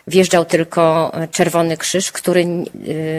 [0.08, 2.45] wjeżdżał tylko Czerwony Krzyż, który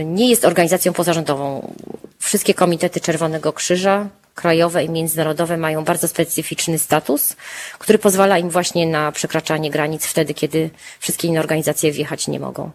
[0.04, 1.74] nie jest organizacją pozarządową.
[2.18, 7.36] Wszystkie komitety Czerwonego Krzyża, krajowe i międzynarodowe, mają bardzo specyficzny status,
[7.78, 10.70] który pozwala im właśnie na przekraczanie granic wtedy, kiedy
[11.00, 12.70] wszystkie inne organizacje wjechać nie mogą.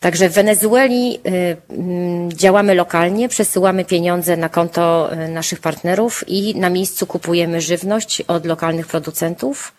[0.00, 6.54] Także w Wenezueli y, mm, działamy lokalnie, przesyłamy pieniądze na konto y, naszych partnerów i
[6.54, 9.72] na miejscu kupujemy żywność od lokalnych producentów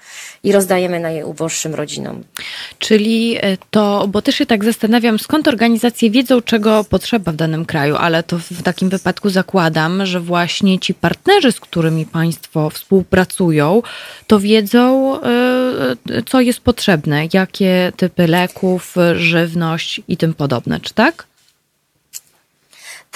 [0.44, 2.24] i rozdajemy na je uboższym rodzinom.
[2.80, 7.66] Czyli y, to, bo też się tak zastanawiam, skąd organizacje wiedzą, czego potrzeba w danym
[7.66, 13.82] kraju, ale to w takim wypadku zakładam, że właśnie ci partnerzy, z którymi Państwo współpracują,
[14.28, 15.20] to wiedzą,
[16.26, 21.29] co jest potrzebne, jakie typy leków, żywność i tym podobne, czy tak?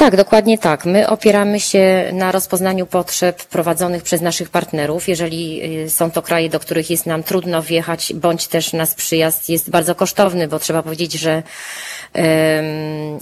[0.04, 0.86] Tak, dokładnie tak.
[0.86, 5.08] My opieramy się na rozpoznaniu potrzeb prowadzonych przez naszych partnerów.
[5.08, 9.49] Jeżeli y, są to kraje, do których jest nam trudno wjechać, bądź też nasz przyjazd
[9.49, 11.43] jest bardzo kosztowny, bo trzeba powiedzieć, że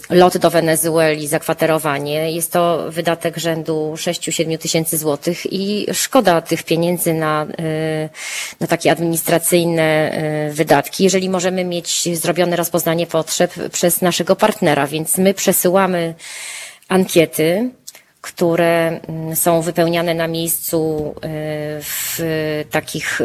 [0.10, 7.14] lot do Wenezueli, zakwaterowanie, jest to wydatek rzędu 6-7 tysięcy złotych i szkoda tych pieniędzy
[7.14, 8.10] na, y,
[8.60, 10.12] na takie administracyjne
[10.50, 16.14] y, wydatki, jeżeli możemy mieć zrobione rozpoznanie potrzeb przez naszego partnera, więc my przesyłamy
[16.92, 17.70] ankiety,
[18.22, 21.14] które mm, są wypełniane na miejscu
[21.82, 22.20] w
[22.72, 23.22] takich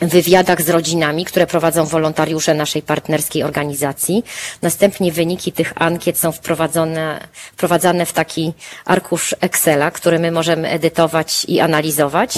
[0.00, 4.24] wywiadach z rodzinami, które prowadzą wolontariusze naszej partnerskiej organizacji.
[4.62, 8.52] Następnie wyniki tych ankiet są wprowadzone, wprowadzane w taki
[8.84, 12.34] arkusz Excela, który my możemy edytować i analizować.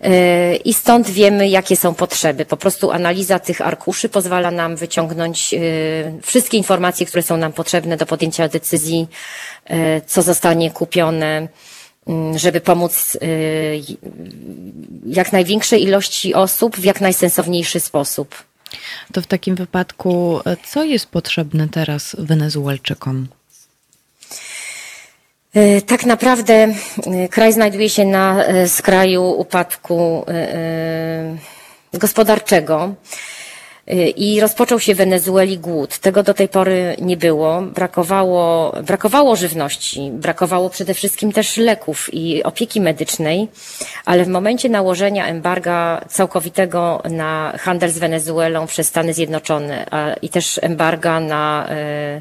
[0.00, 2.44] Yy, I stąd wiemy, jakie są potrzeby.
[2.44, 5.60] Po prostu analiza tych arkuszy pozwala nam wyciągnąć yy,
[6.22, 9.06] wszystkie informacje, które są nam potrzebne do podjęcia decyzji,
[9.70, 9.76] yy,
[10.06, 11.48] co zostanie kupione,
[12.36, 13.82] żeby pomóc y,
[15.06, 18.44] jak największej ilości osób w jak najsensowniejszy sposób.
[19.12, 23.28] To w takim wypadku, co jest potrzebne teraz Wenezuelczykom?
[25.56, 26.74] Y, tak naprawdę
[27.24, 30.26] y, kraj znajduje się na skraju upadku
[31.92, 32.94] gospodarczego.
[34.16, 35.98] I rozpoczął się w Wenezueli głód.
[35.98, 37.62] Tego do tej pory nie było.
[37.62, 43.48] Brakowało, brakowało żywności, brakowało przede wszystkim też leków i opieki medycznej,
[44.04, 50.28] ale w momencie nałożenia embarga całkowitego na handel z Wenezuelą przez Stany Zjednoczone a, i
[50.28, 52.20] też embarga na e,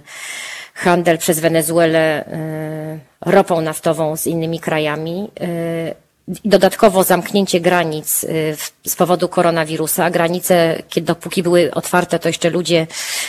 [0.74, 8.58] handel przez Wenezuelę e, ropą naftową z innymi krajami, e, Dodatkowo zamknięcie granic y,
[8.88, 10.10] z powodu koronawirusa.
[10.10, 12.88] Granice, kiedy dopóki były otwarte, to jeszcze ludzie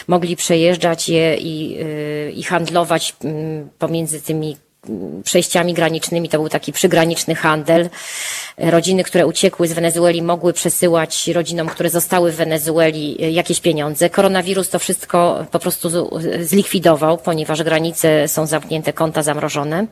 [0.09, 4.57] mogli przejeżdżać je i, y, i handlować mm, pomiędzy tymi
[5.25, 6.29] przejściami granicznymi.
[6.29, 7.91] To był taki przygraniczny handel.
[8.59, 14.11] Rodziny, które uciekły z Wenezueli, mogły przesyłać rodzinom, które zostały w Wenezueli, jakieś pieniądze.
[14.11, 16.11] Koronawirus to wszystko po prostu
[16.41, 19.87] zlikwidował, ponieważ granice są zamknięte, konta zamrożone.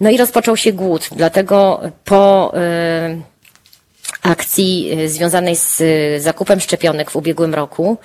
[0.00, 3.22] No i rozpoczął się głód, dlatego po y,
[4.22, 7.98] akcji y, związanej z y, zakupem szczepionek w ubiegłym roku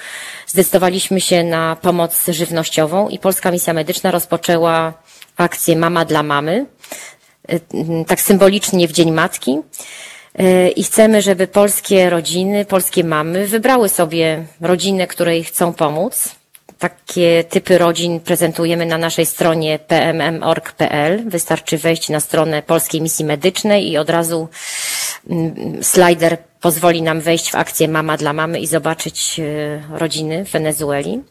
[0.48, 4.94] zdecydowaliśmy się na pomoc żywnościową i Polska Misja Medyczna rozpoczęła
[5.38, 6.66] akcję Mama dla Mamy,
[8.08, 9.60] tak symbolicznie w Dzień Matki.
[10.76, 16.38] I chcemy, żeby polskie rodziny, polskie mamy wybrały sobie rodzinę, której chcą pomóc
[16.80, 21.30] takie typy rodzin prezentujemy na naszej stronie pmm.org.pl.
[21.30, 24.48] Wystarczy wejść na stronę Polskiej Misji Medycznej i od razu
[25.30, 30.52] mm, slider pozwoli nam wejść w akcję Mama dla Mamy i zobaczyć e, rodziny w
[30.52, 31.22] Wenezueli.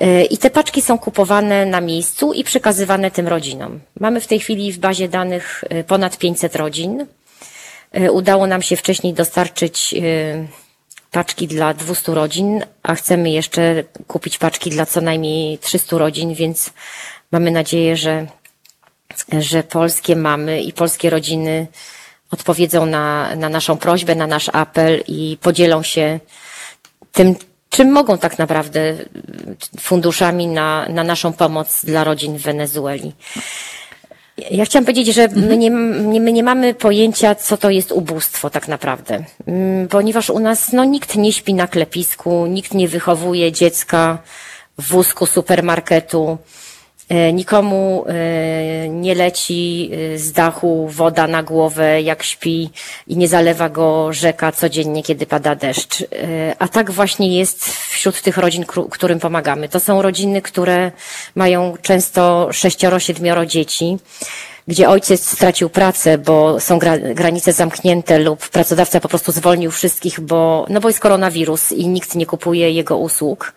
[0.00, 3.80] E, I te paczki są kupowane na miejscu i przekazywane tym rodzinom.
[4.00, 7.06] Mamy w tej chwili w bazie danych e, ponad 500 rodzin.
[8.12, 9.94] Udało nam się wcześniej dostarczyć
[11.10, 16.70] paczki dla 200 rodzin, a chcemy jeszcze kupić paczki dla co najmniej 300 rodzin, więc
[17.32, 18.26] mamy nadzieję, że,
[19.38, 21.66] że polskie mamy i polskie rodziny
[22.30, 26.20] odpowiedzą na, na naszą prośbę, na nasz apel i podzielą się
[27.12, 27.34] tym,
[27.70, 28.94] czym mogą tak naprawdę
[29.80, 33.12] funduszami na, na naszą pomoc dla rodzin w Wenezueli.
[34.50, 35.70] Ja chciałam powiedzieć, że my nie,
[36.20, 40.84] my nie mamy pojęcia, co to jest ubóstwo tak naprawdę, mm, ponieważ u nas no,
[40.84, 44.18] nikt nie śpi na klepisku, nikt nie wychowuje dziecka
[44.78, 46.38] w wózku supermarketu,
[47.32, 52.70] nikomu e, nie leci e, z dachu woda na głowę, jak śpi
[53.06, 56.04] i nie zalewa go rzeka codziennie, kiedy pada deszcz.
[56.58, 59.68] A tak właśnie jest wśród tych rodzin, którym pomagamy.
[59.68, 60.92] To są rodziny, które
[61.34, 63.98] mają często sześcioro, siedmioro dzieci
[64.70, 70.20] gdzie ojciec stracił pracę, bo są gra, granice zamknięte lub pracodawca po prostu zwolnił wszystkich,
[70.20, 73.52] bo, no bo jest koronawirus i nikt nie kupuje jego usług.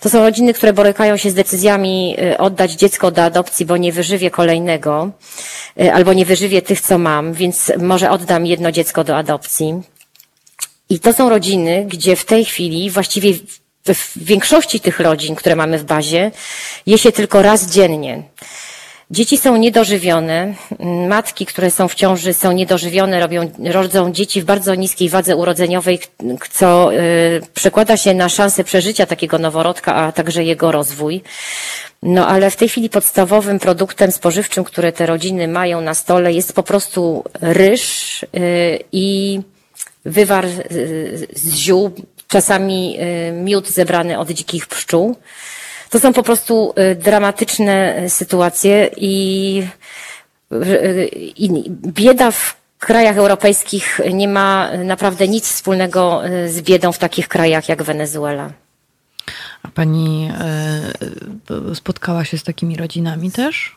[0.00, 3.92] To są rodziny, które borykają się z decyzjami y, oddać dziecko do adopcji, bo nie
[3.92, 5.10] wyżywię kolejnego,
[5.80, 9.82] y, albo nie wyżywię tych, co mam, więc może oddam jedno dziecko do adopcji.
[10.90, 13.34] I to są rodziny, gdzie w tej chwili właściwie
[13.86, 16.30] w większości tych rodzin, które mamy w bazie,
[16.86, 18.22] je się tylko raz dziennie.
[19.10, 20.54] Dzieci są niedożywione,
[21.08, 25.98] matki, które są w ciąży są niedożywione, robią, rodzą dzieci w bardzo niskiej wadze urodzeniowej,
[26.50, 31.22] co y, przekłada się na szansę przeżycia takiego noworodka, a także jego rozwój.
[32.02, 36.52] No ale w tej chwili podstawowym produktem spożywczym, które te rodziny mają na stole jest
[36.52, 38.26] po prostu ryż y,
[38.92, 39.40] i
[40.04, 41.90] wywar y, z ziół,
[42.28, 42.98] czasami
[43.32, 45.16] miód zebrany od dzikich pszczół.
[45.90, 49.66] To są po prostu y, dramatyczne y, sytuacje i,
[50.52, 57.28] y, i bieda w krajach europejskich nie ma naprawdę nic wspólnego z biedą w takich
[57.28, 58.50] krajach jak Wenezuela.
[59.62, 60.32] A pani
[61.74, 63.76] spotkała się z takimi rodzinami też?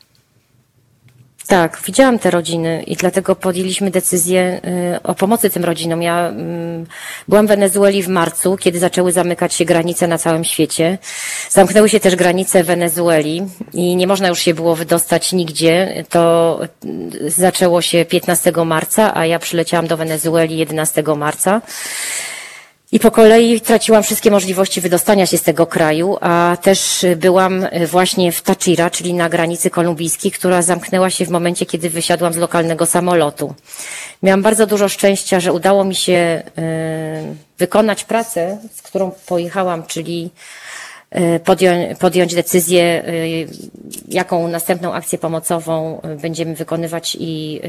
[1.47, 4.61] Tak, widziałam te rodziny i dlatego podjęliśmy decyzję
[4.95, 6.01] y, o pomocy tym rodzinom.
[6.01, 6.85] Ja mm,
[7.27, 10.97] byłam w Wenezueli w marcu, kiedy zaczęły zamykać się granice na całym świecie.
[11.49, 13.43] Zamknęły się też granice Wenezueli
[13.73, 16.03] i nie można już się było wydostać nigdzie.
[16.09, 21.61] To y, zaczęło się 15 marca, a ja przyleciałam do Wenezueli 11 marca.
[22.91, 28.31] I po kolei traciłam wszystkie możliwości wydostania się z tego kraju, a też byłam właśnie
[28.31, 32.85] w Tachira, czyli na granicy kolumbijskiej, która zamknęła się w momencie, kiedy wysiadłam z lokalnego
[32.85, 33.53] samolotu.
[34.23, 40.25] Miałam bardzo dużo szczęścia, że udało mi się y, wykonać pracę, z którą pojechałam, czyli
[40.25, 40.66] y,
[41.43, 43.47] podjąć, podjąć decyzję, y,
[44.08, 47.62] jaką następną akcję pomocową będziemy wykonywać i,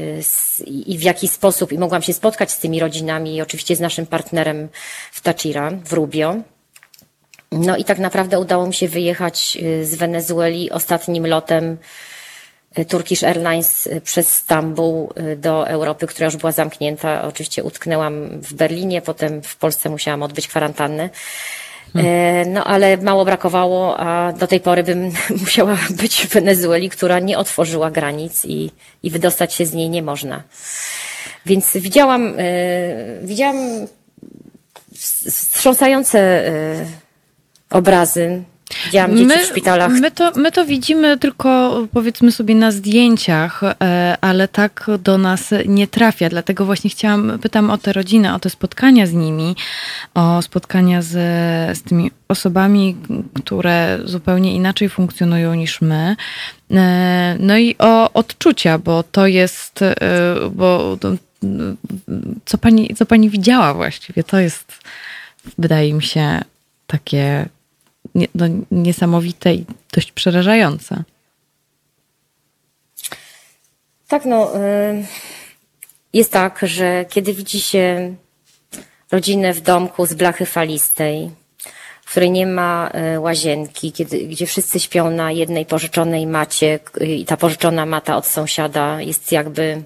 [0.65, 1.71] i w jaki sposób.
[1.71, 4.69] I mogłam się spotkać z tymi rodzinami i oczywiście z naszym partnerem
[5.11, 6.35] w Tachira, w Rubio.
[7.51, 11.77] No i tak naprawdę udało mi się wyjechać z Wenezueli ostatnim lotem
[12.87, 17.21] Turkish Airlines przez Stambuł do Europy, która już była zamknięta.
[17.21, 21.09] Oczywiście utknęłam w Berlinie, potem w Polsce musiałam odbyć kwarantannę.
[22.45, 25.11] No ale mało brakowało, a do tej pory bym
[25.41, 28.71] musiała być w Wenezueli, która nie otworzyła granic i,
[29.03, 30.43] i wydostać się z niej nie można.
[31.45, 32.33] Więc widziałam,
[33.21, 33.87] widziałam
[35.29, 36.51] wstrząsające
[37.69, 38.43] obrazy
[38.85, 39.91] Widziałam dzieci My, w szpitalach.
[39.91, 45.49] my, to, my to widzimy tylko powiedzmy sobie na zdjęciach, e, ale tak do nas
[45.65, 46.29] nie trafia.
[46.29, 49.55] Dlatego właśnie chciałam, pytam o te rodziny, o te spotkania z nimi,
[50.13, 51.09] o spotkania z,
[51.77, 52.95] z tymi osobami,
[53.35, 56.15] które zupełnie inaczej funkcjonują niż my.
[56.71, 59.95] E, No i o odczucia, bo to jest, e,
[60.51, 60.97] bo
[62.45, 64.79] co pani, co pani widziała właściwie, to jest,
[65.57, 66.41] wydaje mi się,
[66.87, 67.45] takie
[68.15, 71.03] nie, no, niesamowite i dość przerażające.
[74.07, 74.55] Tak, no.
[74.55, 75.05] y,
[76.13, 78.15] Jest tak, że kiedy widzi się
[79.11, 81.31] rodzinę w domku z blachy falistej,
[82.05, 87.25] w której nie ma y, łazienki, kiedy, gdzie wszyscy śpią na jednej pożyczonej macie i
[87.25, 89.81] ta pożyczona mata od sąsiada jest jakby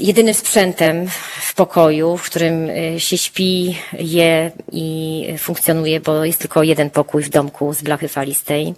[0.00, 1.08] jedynym sprzętem
[1.40, 7.22] w pokoju, w którym y, się śpi, je i funkcjonuje, bo jest tylko jeden pokój
[7.22, 8.74] w domku z blachy falistej.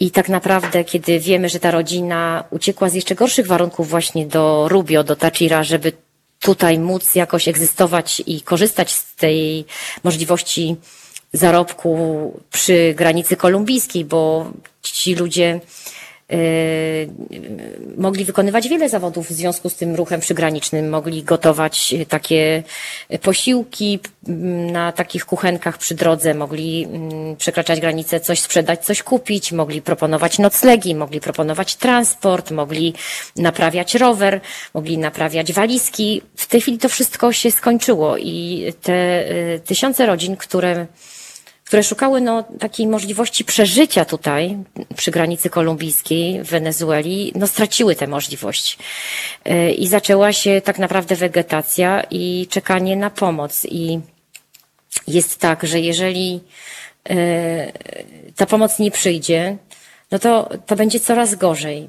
[0.00, 4.68] I tak naprawdę, kiedy wiemy, że ta rodzina uciekła z jeszcze gorszych warunków właśnie do
[4.68, 5.92] Rubio, do Tachira, żeby
[6.40, 9.64] tutaj móc jakoś egzystować i korzystać z tej
[10.04, 10.76] możliwości
[11.32, 14.50] zarobku przy granicy kolumbijskiej, bo
[14.82, 15.60] ci ludzie
[17.96, 20.88] mogli wykonywać wiele zawodów w związku z tym ruchem przygranicznym.
[20.88, 22.62] Mogli gotować takie
[23.22, 29.52] posiłki mm, na takich kuchenkach przy drodze, mogli mm, przekraczać granicę, coś sprzedać, coś kupić,
[29.52, 32.94] mogli proponować noclegi, mogli proponować transport, mogli
[33.36, 34.40] naprawiać rower,
[34.74, 36.22] mogli naprawiać walizki.
[36.36, 40.86] W tej chwili to wszystko się skończyło i te y, tysiące rodzin, które
[41.66, 44.56] które szukały no, takiej możliwości przeżycia tutaj
[44.96, 48.78] przy granicy kolumbijskiej w Wenezueli, no straciły tę możliwość.
[49.44, 53.66] Yy, I zaczęła się tak naprawdę wegetacja i czekanie na pomoc.
[53.70, 54.00] I
[55.08, 56.40] jest tak, że jeżeli
[57.08, 57.14] yy,
[58.36, 59.56] ta pomoc nie przyjdzie,
[60.10, 61.88] no to, to będzie coraz gorzej.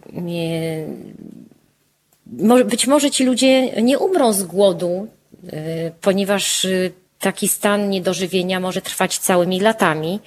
[2.25, 5.07] Mo- być może ci ludzie nie umrą z głodu,
[6.01, 6.67] ponieważ
[7.19, 10.19] taki stan niedożywienia może trwać całymi latami,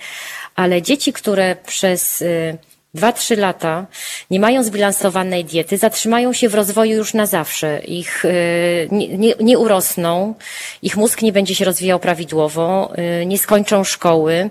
[0.54, 2.58] ale dzieci, które przez y,
[2.94, 3.86] 2-3 lata
[4.30, 7.80] nie mają zbilansowanej diety, zatrzymają się w rozwoju już na zawsze.
[7.84, 10.34] Ich y, nie, nie, nie urosną,
[10.82, 14.50] ich mózg nie będzie się rozwijał prawidłowo, y, nie skończą szkoły.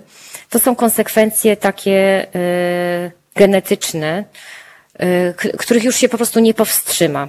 [0.50, 2.26] To są konsekwencje takie
[3.34, 4.24] genetyczne,
[5.58, 7.28] których już się po prostu nie powstrzyma.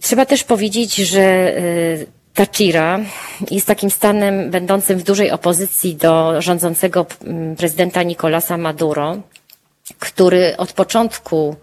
[0.00, 1.52] Trzeba też powiedzieć, że
[2.34, 2.98] Tachira
[3.50, 9.16] jest takim stanem będącym w dużej opozycji do rządzącego mm, prezydenta Nicolasa Maduro,
[9.98, 11.56] który od początku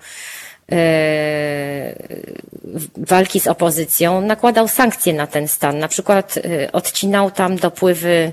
[2.98, 5.80] walki z opozycją nakładał sankcje na ten stan.
[5.80, 8.32] Na przykład e, odcinał tam dopływy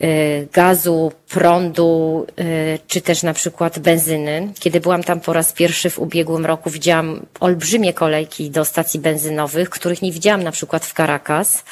[0.00, 0.06] e,
[0.52, 2.42] gazu, prądu, e,
[2.86, 4.52] czy też na przykład benzyny.
[4.60, 9.70] Kiedy byłam tam po raz pierwszy w ubiegłym roku, widziałam olbrzymie kolejki do stacji benzynowych,
[9.70, 11.64] których nie widziałam na przykład w Caracas.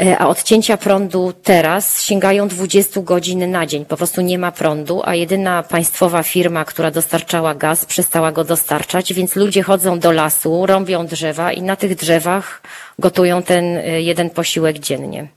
[0.00, 3.84] E, A odcięcia prądu teraz sięgają 20 godzin na dzień.
[3.84, 9.12] Po prostu nie ma prądu, a jedyna państwowa firma, która dostarczała gaz, przestała go dostarczać,
[9.12, 12.62] więc ludzie chodzą do lasu, rąbią drzewa i na tych drzewach
[12.98, 15.28] gotują ten e, jeden posiłek dziennie.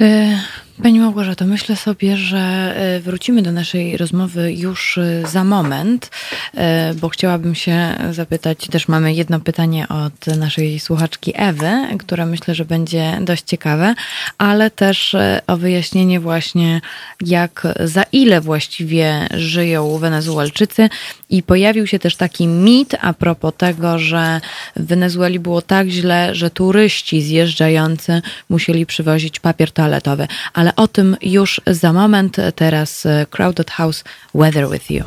[0.00, 0.40] E,
[0.82, 2.38] Pani Małgorzato, myślę sobie, że
[2.76, 6.10] e, wrócimy do naszej rozmowy już e, za moment,
[6.54, 12.54] e, bo chciałabym się zapytać, też mamy jedno pytanie od naszej słuchaczki Ewy, które myślę,
[12.54, 13.94] że będzie dość ciekawe,
[14.38, 15.16] ale też
[15.46, 16.80] o wyjaśnienie właśnie,
[17.20, 20.88] jak, za ile właściwie żyją Wenezuelczycy
[21.30, 24.40] i pojawił się też taki mit a propos tego, że
[24.76, 30.28] w Wenezueli było tak źle, że turyści zjeżdżający musieli przywozić papier toaletowy.
[30.54, 32.36] Ale o tym już za moment.
[32.54, 34.04] Teraz e, Crowded House
[34.34, 35.04] Weather with You.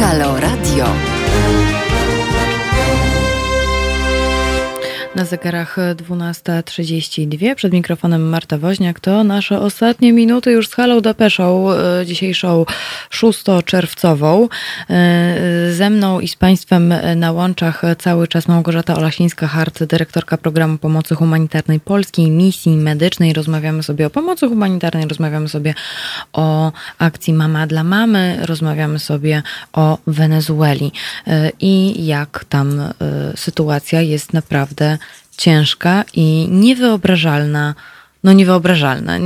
[0.00, 1.07] Halo Radio.
[5.18, 7.54] Na zegarach 12.32.
[7.54, 9.00] Przed mikrofonem Marta Woźniak.
[9.00, 12.66] To nasze ostatnie minuty już z Hello Depeszą, e, dzisiejszą
[13.10, 14.48] szóstoczerwcową.
[14.90, 21.14] E, ze mną i z Państwem na łączach cały czas Małgorzata Olasińska-Hart, dyrektorka programu pomocy
[21.14, 23.32] humanitarnej Polskiej Misji Medycznej.
[23.32, 25.74] Rozmawiamy sobie o pomocy humanitarnej, rozmawiamy sobie
[26.32, 29.42] o akcji Mama dla Mamy, rozmawiamy sobie
[29.72, 30.92] o Wenezueli
[31.26, 32.82] e, i jak tam
[33.36, 34.98] sytuacja jest naprawdę
[35.38, 37.74] ciężka i niewyobrażalna
[38.28, 39.20] no niewyobrażalne.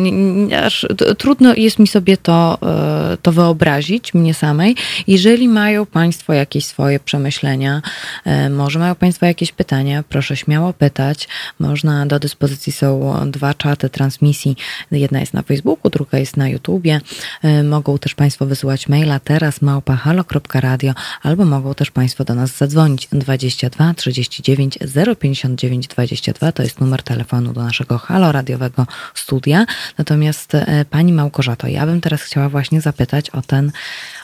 [0.65, 0.87] Aż
[1.19, 4.77] trudno jest mi sobie to, e, to wyobrazić, mnie samej.
[5.07, 7.83] Jeżeli mają Państwo jakieś swoje przemyślenia,
[8.25, 11.29] e, może mają Państwo jakieś pytania, proszę śmiało pytać.
[11.59, 14.57] Można, do dyspozycji są dwa czaty transmisji.
[14.91, 17.01] Jedna jest na Facebooku, druga jest na YouTubie.
[17.43, 20.93] E, mogą też Państwo wysyłać maila teraz małpa.halo.radio
[21.23, 24.79] albo mogą też Państwo do nas zadzwonić 22 39
[25.21, 29.67] 059 22 to jest numer telefonu do naszego halo radiowego studia.
[29.99, 33.73] Natomiast e, pani Małgorzato, ja bym teraz chciała właśnie zapytać o ten,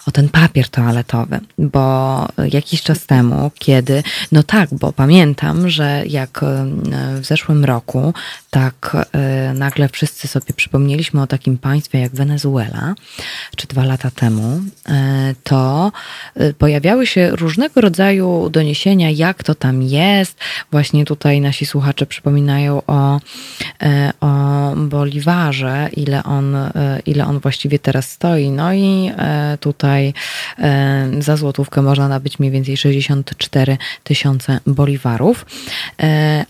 [0.09, 4.03] o ten papier toaletowy, bo jakiś czas temu, kiedy,
[4.33, 6.67] no tak, bo pamiętam, że jak e,
[7.21, 8.15] w zeszłym roku,
[8.51, 12.95] tak e, nagle wszyscy sobie przypomnieliśmy o takim państwie jak Wenezuela,
[13.57, 14.61] czy dwa lata temu,
[15.45, 15.93] to
[16.59, 20.39] pojawiały się różnego rodzaju doniesienia, jak to tam jest.
[20.71, 23.21] Właśnie tutaj nasi słuchacze przypominają o,
[24.21, 24.29] o
[24.77, 28.51] Boliwarze, ile on, e, ile on właściwie teraz stoi.
[28.51, 29.59] No i e,
[29.99, 30.13] tutaj
[30.59, 35.47] e, za złotówkę można nabyć mniej więcej 64 tysiące boliwarów.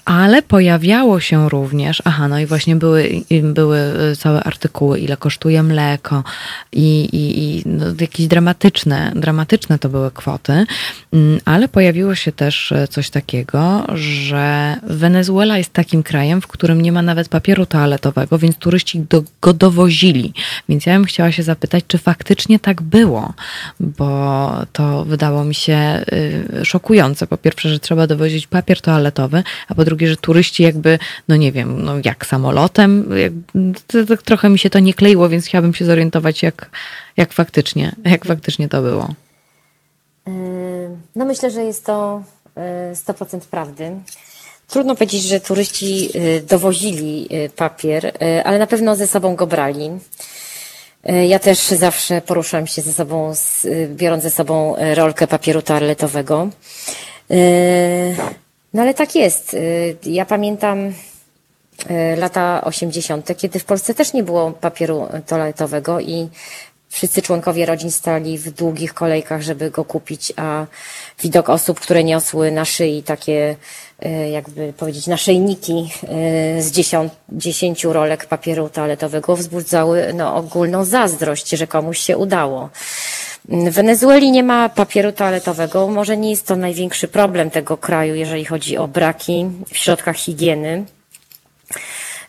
[0.05, 3.78] Ale pojawiało się również, aha, no i właśnie były, były
[4.18, 6.24] całe artykuły, ile kosztuje mleko
[6.72, 10.66] i, i, i no, jakieś dramatyczne, dramatyczne to były kwoty,
[11.12, 16.92] mm, ale pojawiło się też coś takiego, że Wenezuela jest takim krajem, w którym nie
[16.92, 20.32] ma nawet papieru toaletowego, więc turyści do, go dowozili.
[20.68, 23.28] Więc ja bym chciała się zapytać, czy faktycznie tak było,
[23.81, 27.26] bo to wydało mi się y, szokujące.
[27.26, 30.99] Po pierwsze, że trzeba dowozić papier toaletowy, a po drugie, że turyści jakby,
[31.29, 33.11] no nie wiem, no jak samolotem,
[34.24, 36.70] trochę mi się to nie kleiło, więc chciałabym się zorientować, jak,
[37.16, 39.14] jak, faktycznie, jak faktycznie to było.
[41.14, 42.22] No myślę, że jest to
[42.95, 43.91] 100% prawdy.
[44.68, 49.47] Trudno powiedzieć, że turyści y, dowozili y, papier, y, ale na pewno ze sobą go
[49.47, 49.91] brali.
[51.05, 53.32] Ja też zawsze poruszam się ze sobą,
[53.88, 56.49] biorąc ze sobą rolkę papieru toaletowego.
[58.74, 59.57] No ale tak jest.
[60.03, 60.94] Ja pamiętam
[62.16, 66.28] lata 80., kiedy w Polsce też nie było papieru toaletowego i
[66.89, 70.66] wszyscy członkowie rodzin stali w długich kolejkach, żeby go kupić, a
[71.22, 73.57] widok osób, które niosły na szyi takie
[74.03, 76.72] E, jakby powiedzieć, naszyjniki e, z
[77.32, 82.70] dziesięciu rolek papieru toaletowego wzbudzały no, ogólną zazdrość, że komuś się udało.
[83.49, 85.89] W Wenezueli nie ma papieru toaletowego.
[85.89, 90.84] Może nie jest to największy problem tego kraju, jeżeli chodzi o braki w środkach higieny.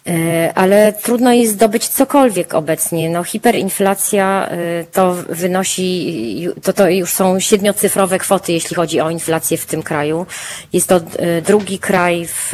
[0.08, 3.10] E, ale trudno jest zdobyć cokolwiek obecnie.
[3.10, 9.58] No, hiperinflacja e, to wynosi, to, to już są siedmiocyfrowe kwoty, jeśli chodzi o inflację
[9.58, 10.26] w tym kraju.
[10.74, 12.54] Jest to e, drugi kraj w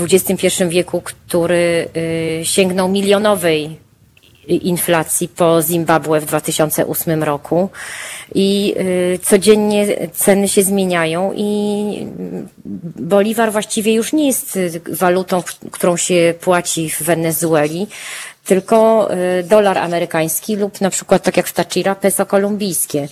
[0.00, 1.88] XXI wieku, który
[2.42, 3.87] sięgnął milionowej
[4.48, 7.70] inflacji po Zimbabwe w 2008 roku
[8.34, 8.74] i
[9.14, 12.06] y, codziennie ceny się zmieniają i
[12.96, 14.58] Bolivar właściwie już nie jest
[14.92, 17.86] walutą, którą się płaci w Wenezueli,
[18.44, 19.08] tylko
[19.40, 23.08] y, dolar amerykański lub na przykład tak jak w Tachira peso kolumbijskie.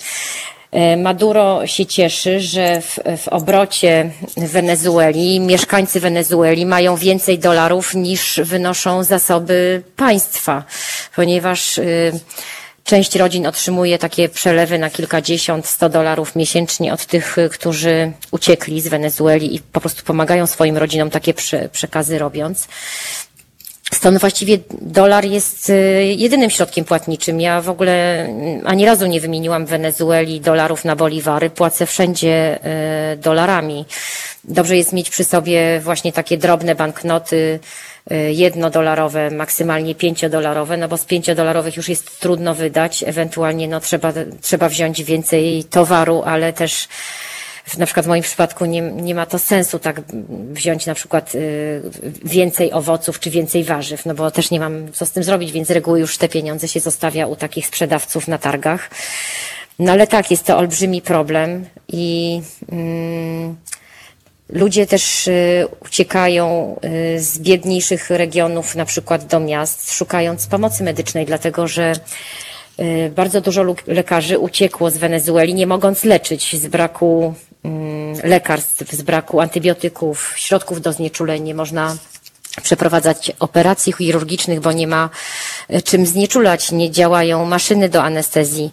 [0.73, 8.41] E, Maduro się cieszy, że w, w obrocie Wenezueli mieszkańcy Wenezueli mają więcej dolarów niż
[8.45, 10.65] wynoszą zasoby państwa,
[11.17, 12.13] ponieważ y,
[12.85, 18.89] część rodzin otrzymuje takie przelewy na kilkadziesiąt, sto dolarów miesięcznie od tych, którzy uciekli z
[18.89, 21.35] Wenezueli i po prostu pomagają swoim rodzinom takie
[21.73, 22.69] przekazy robiąc.
[23.93, 25.73] Stąd właściwie dolar jest
[26.17, 27.41] jedynym środkiem płatniczym.
[27.41, 28.27] Ja w ogóle
[28.65, 31.51] ani razu nie wymieniłam w Wenezueli dolarów na boliwary.
[31.51, 32.59] Płacę wszędzie
[33.17, 33.85] dolarami.
[34.45, 37.61] Dobrze jest mieć przy sobie właśnie takie drobne banknoty,
[38.13, 44.13] Y, jednodolarowe, maksymalnie pięciodolarowe, no bo z pięciodolarowych już jest trudno wydać, ewentualnie no trzeba,
[44.41, 46.89] trzeba wziąć więcej towaru, ale też
[47.79, 50.01] na przykład w moim przypadku nie, nie ma to sensu tak
[50.53, 51.83] wziąć na przykład y,
[52.25, 55.69] więcej owoców czy więcej warzyw, no bo też nie mam co z tym zrobić, więc
[55.69, 58.91] z reguły już te pieniądze się zostawia u takich sprzedawców na targach.
[59.79, 62.41] No ale tak, jest to olbrzymi problem i
[62.73, 63.57] mm,
[64.49, 66.77] Ludzie też y, uciekają
[67.15, 71.93] y, z biedniejszych regionów, na przykład do miast, szukając pomocy medycznej, dlatego że
[72.81, 77.35] y, bardzo dużo lekarzy uciekło z Wenezueli, nie mogąc leczyć z braku
[78.25, 81.43] lekarstw, z braku antybiotyków, środków do znieczuleń.
[81.43, 81.97] Nie można
[82.63, 85.11] przeprowadzać operacji chirurgicznych, bo nie ma
[85.85, 88.71] czym znieczulać, nie działają maszyny do anestezji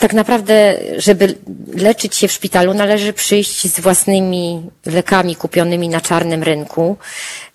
[0.00, 1.34] tak naprawdę, żeby
[1.74, 6.96] leczyć się w szpitalu, należy przyjść z własnymi lekami kupionymi na czarnym rynku,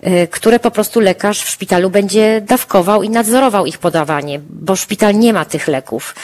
[0.07, 5.15] y, które po prostu lekarz w szpitalu będzie dawkował i nadzorował ich podawanie, bo szpital
[5.15, 6.15] nie ma tych leków.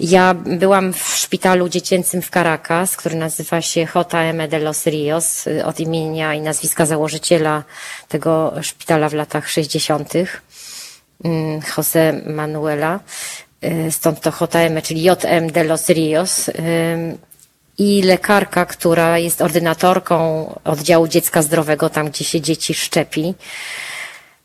[0.00, 5.64] Ja byłam w szpitalu dziecięcym w Caracas, który nazywa się JM de los Rios, y,
[5.64, 7.62] od imienia i nazwiska założyciela
[8.08, 10.14] tego szpitala w latach 60.
[11.24, 13.00] Mm, Jose Manuela.
[13.64, 16.48] Y, stąd to JM, czyli JM de los Rios.
[16.48, 16.52] Y,
[17.78, 23.34] I lekarka, która jest ordynatorką oddziału dziecka zdrowego, tam gdzie się dzieci szczepi,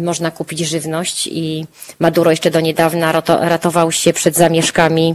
[0.00, 1.66] można kupić żywność i
[1.98, 5.14] Maduro jeszcze do niedawna ratował się przed zamieszkami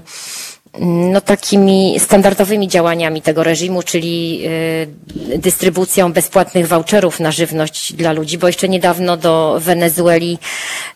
[0.77, 4.41] no, takimi standardowymi działaniami tego reżimu, czyli
[5.33, 10.37] y, dystrybucją bezpłatnych voucherów na żywność dla ludzi, bo jeszcze niedawno do Wenezueli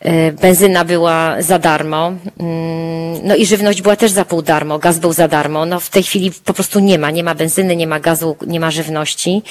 [0.06, 5.00] y, benzyna była za darmo, mm, no i żywność była też za pół darmo, gaz
[5.00, 5.66] był za darmo.
[5.66, 8.60] No w tej chwili po prostu nie ma, nie ma benzyny, nie ma gazu, nie
[8.60, 9.42] ma żywności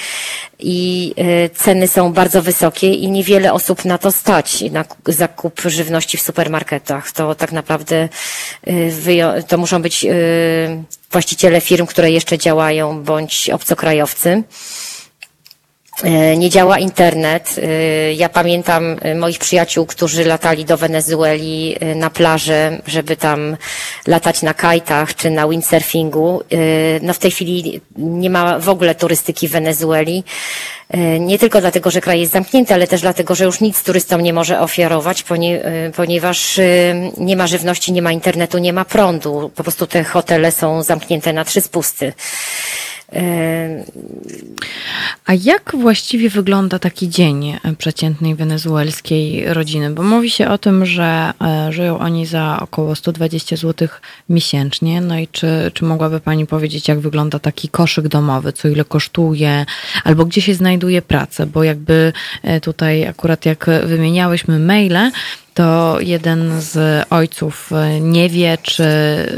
[0.59, 6.17] i y, ceny są bardzo wysokie i niewiele osób na to stać, na zakup żywności
[6.17, 7.11] w supermarketach.
[7.11, 8.09] To tak naprawdę
[9.47, 10.05] to muszą być
[11.11, 14.43] właściciele firm, które jeszcze działają, bądź obcokrajowcy.
[16.05, 17.55] Y, nie działa internet.
[17.57, 23.57] Y, ja pamiętam moich przyjaciół, którzy latali do Wenezueli na plażę, żeby tam
[24.07, 26.41] latać na kajtach czy na windsurfingu.
[27.01, 30.23] No w tej chwili nie ma w ogóle turystyki w Wenezueli.
[30.93, 34.21] E, nie tylko dlatego, że kraj jest zamknięty, ale też dlatego, że już nic turystom
[34.21, 36.63] nie może ofiarować, e, ponieważ e,
[37.17, 39.51] nie ma żywności, nie ma internetu, nie ma prądu.
[39.55, 42.13] Po prostu te hotele są zamknięte na trzy spusty.
[45.25, 49.89] A jak właściwie wygląda taki dzień przeciętnej wenezuelskiej rodziny?
[49.89, 53.87] Bo mówi się o tym, że e, żyją oni za około 120 zł
[54.29, 55.01] miesięcznie.
[55.01, 59.65] No i czy, czy mogłaby Pani powiedzieć, jak wygląda taki koszyk domowy, co ile kosztuje,
[60.03, 61.45] albo gdzie się znajduje praca?
[61.45, 62.13] Bo jakby
[62.43, 65.11] e, tutaj akurat jak wymieniałyśmy maile,
[65.53, 68.85] to jeden z ojców e, nie wie, czy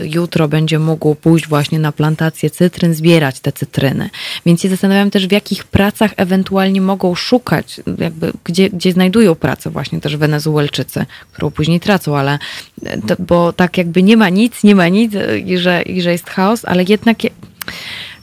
[0.04, 4.10] jutro będzie mógł pójść właśnie na plantację cytryn, zbierać te cytryny.
[4.46, 9.70] Więc się zastanawiam też, w jakich pracach ewentualnie mogą szukać, jakby gdzie, gdzie znajdują pracę
[9.70, 12.40] właśnie też Wenezuelczycy, którą później tracą, ale
[12.84, 16.02] e, to, bo tak jakby nie ma nic, nie ma nic e, i że, i
[16.02, 17.18] że jest chaos, ale jednak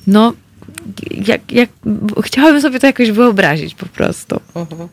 [0.07, 0.33] no
[1.11, 1.71] jak, jak,
[2.25, 4.41] chciałabym sobie to jakoś wyobrazić po prostu.
[4.55, 4.89] Mhm.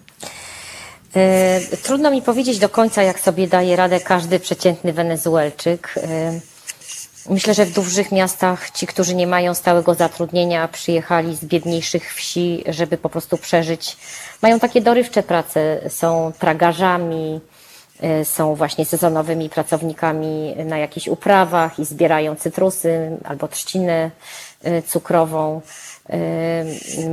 [1.16, 5.96] E, trudno mi powiedzieć do końca, jak sobie daje radę każdy przeciętny Wenezuelczyk.
[5.98, 6.40] E,
[7.30, 12.64] myślę, że w dużych miastach ci, którzy nie mają stałego zatrudnienia, przyjechali z biedniejszych wsi,
[12.68, 13.98] żeby po prostu przeżyć.
[14.42, 17.40] Mają takie dorywcze prace, są tragarzami,
[18.02, 24.12] e, są właśnie sezonowymi pracownikami na jakichś uprawach i zbierają cytrusy albo trzcinę
[24.88, 25.62] cukrową.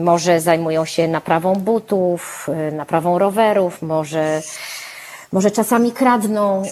[0.02, 4.40] Może zajmują się naprawą butów, naprawą rowerów, może,
[5.32, 6.62] może czasami kradną.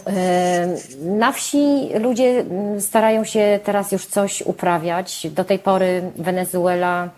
[1.01, 5.27] Na wsi ludzie mm, starają się teraz już coś uprawiać.
[5.31, 7.09] Do tej pory Wenezuela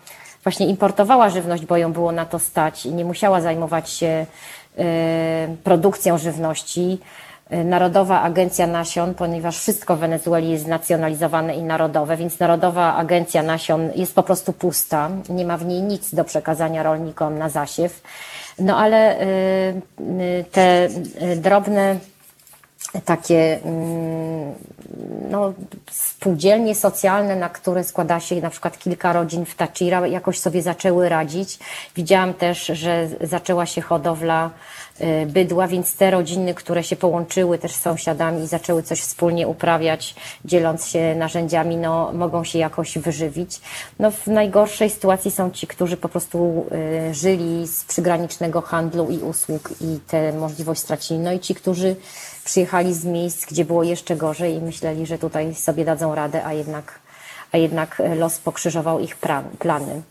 [0.43, 4.25] właśnie importowała żywność, bo ją było na to stać i nie musiała zajmować się
[5.63, 6.99] produkcją żywności.
[7.53, 13.43] Y, Narodowa Agencja Nasion, ponieważ wszystko w Wenezueli jest znacjonalizowane i narodowe, więc Narodowa Agencja
[13.43, 18.01] Nasion jest po prostu pusta, nie ma w niej nic do przekazania rolnikom na zasiew.
[18.59, 19.25] No ale y,
[20.21, 20.89] y, te
[21.35, 21.95] drobne
[23.05, 24.53] takie mm,
[25.29, 25.53] no,
[25.91, 31.09] spółdzielnie socjalne, na które składa się na przykład kilka rodzin w Tachira, jakoś sobie zaczęły
[31.09, 31.59] radzić.
[31.95, 34.49] Widziałam też, że zaczęła się hodowla
[35.27, 40.15] bydła, więc te rodziny, które się połączyły też z sąsiadami i zaczęły coś wspólnie uprawiać,
[40.45, 43.61] dzieląc się narzędziami, no, mogą się jakoś wyżywić.
[43.99, 46.65] No, w najgorszej sytuacji są ci, którzy po prostu
[47.09, 51.19] y, żyli z przygranicznego handlu i usług i tę możliwość stracili.
[51.19, 51.95] No i ci, którzy
[52.45, 56.53] przyjechali z miejsc, gdzie było jeszcze gorzej i myśleli, że tutaj sobie dadzą radę, a
[56.53, 56.99] jednak,
[57.51, 59.15] a jednak los pokrzyżował ich
[59.59, 60.01] plany.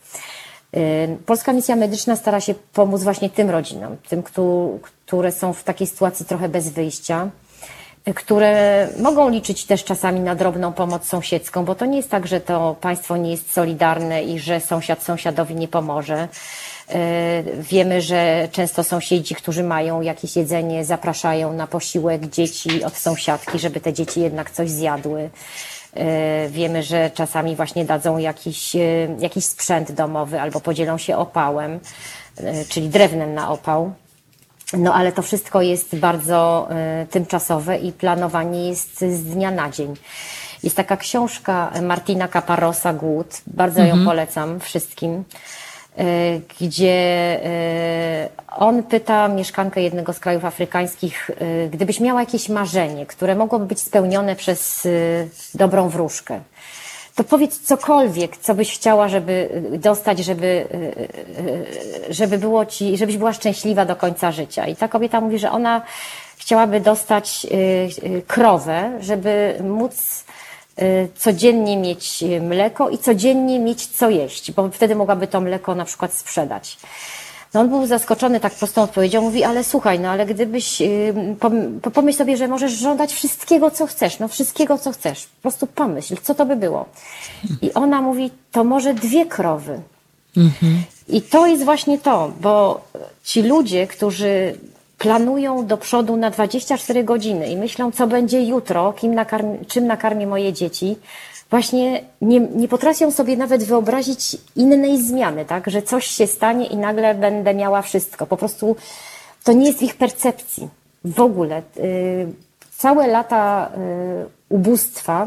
[1.27, 4.23] Polska Misja Medyczna stara się pomóc właśnie tym rodzinom, tym,
[5.07, 7.29] które są w takiej sytuacji trochę bez wyjścia,
[8.09, 12.27] y, które mogą liczyć też czasami na drobną pomoc sąsiedzką, bo to nie jest tak,
[12.27, 16.29] że to państwo nie jest solidarne i że sąsiad sąsiadowi nie pomoże.
[16.91, 16.95] Y,
[17.63, 23.81] wiemy, że często sąsiedzi, którzy mają jakieś jedzenie, zapraszają na posiłek dzieci od sąsiadki, żeby
[23.81, 25.31] te dzieci jednak coś zjadły.
[25.97, 28.79] E, wiemy, że czasami właśnie dadzą jakiś, e,
[29.19, 31.81] jakiś sprzęt domowy albo podzielą się opałem,
[32.37, 33.93] e, czyli drewnem na opał.
[34.73, 36.69] No ale to wszystko jest bardzo
[37.11, 39.95] tymczasowe i planowanie jest z dnia na dzień.
[40.63, 43.99] Jest taka książka Martina Caparosa Głód, bardzo mhm.
[43.99, 45.25] ją polecam wszystkim.
[45.99, 46.91] E, gdzie
[47.45, 53.67] e, on pyta mieszkankę jednego z krajów afrykańskich, e, gdybyś miała jakieś marzenie, które mogłoby
[53.67, 54.89] być spełnione przez
[55.55, 56.41] dobrą wróżkę,
[57.15, 60.67] to powiedz cokolwiek, co byś chciała, żeby dostać, żeby,
[62.11, 64.67] żeby było ci, żebyś była szczęśliwa do końca życia.
[64.67, 65.83] I ta kobieta mówi, że ona
[66.37, 67.47] chciałaby dostać
[68.27, 70.25] krowę, żeby móc
[71.17, 76.13] codziennie mieć mleko i codziennie mieć co jeść, bo wtedy mogłaby to mleko na przykład
[76.13, 76.79] sprzedać.
[77.55, 81.15] No on był zaskoczony tak prostą odpowiedzią, mówi, ale słuchaj, no ale gdybyś, y,
[81.95, 85.27] pomyśl sobie, że możesz żądać wszystkiego, co chcesz, no wszystkiego, co chcesz.
[85.27, 86.87] Po prostu pomyśl, co to by było.
[87.63, 89.81] I ona mówi, to może dwie krowy.
[90.37, 90.83] Mhm.
[91.09, 92.85] I to jest właśnie to, bo
[93.25, 94.59] ci ludzie, którzy
[94.99, 100.27] planują do przodu na 24 godziny i myślą, co będzie jutro, kim nakarmi, czym nakarmię
[100.27, 100.97] moje dzieci,
[101.51, 105.71] właśnie nie, nie potrafią sobie nawet wyobrazić innej zmiany, tak?
[105.71, 108.27] Że coś się stanie i nagle będę miała wszystko.
[108.27, 108.77] Po prostu
[109.45, 110.69] to nie jest w ich percepcji.
[111.05, 111.63] W ogóle.
[111.77, 112.33] Yy,
[112.77, 115.27] całe lata yy, ubóstwa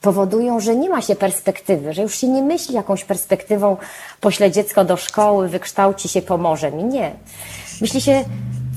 [0.00, 3.76] powodują, że nie ma się perspektywy, że już się nie myśli jakąś perspektywą,
[4.20, 6.84] pośle dziecko do szkoły, wykształci się, pomoże mi.
[6.84, 7.10] Nie.
[7.80, 8.24] Myśli się,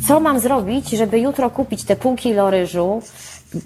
[0.08, 3.02] co mam zrobić, żeby jutro kupić te pół kilo ryżu,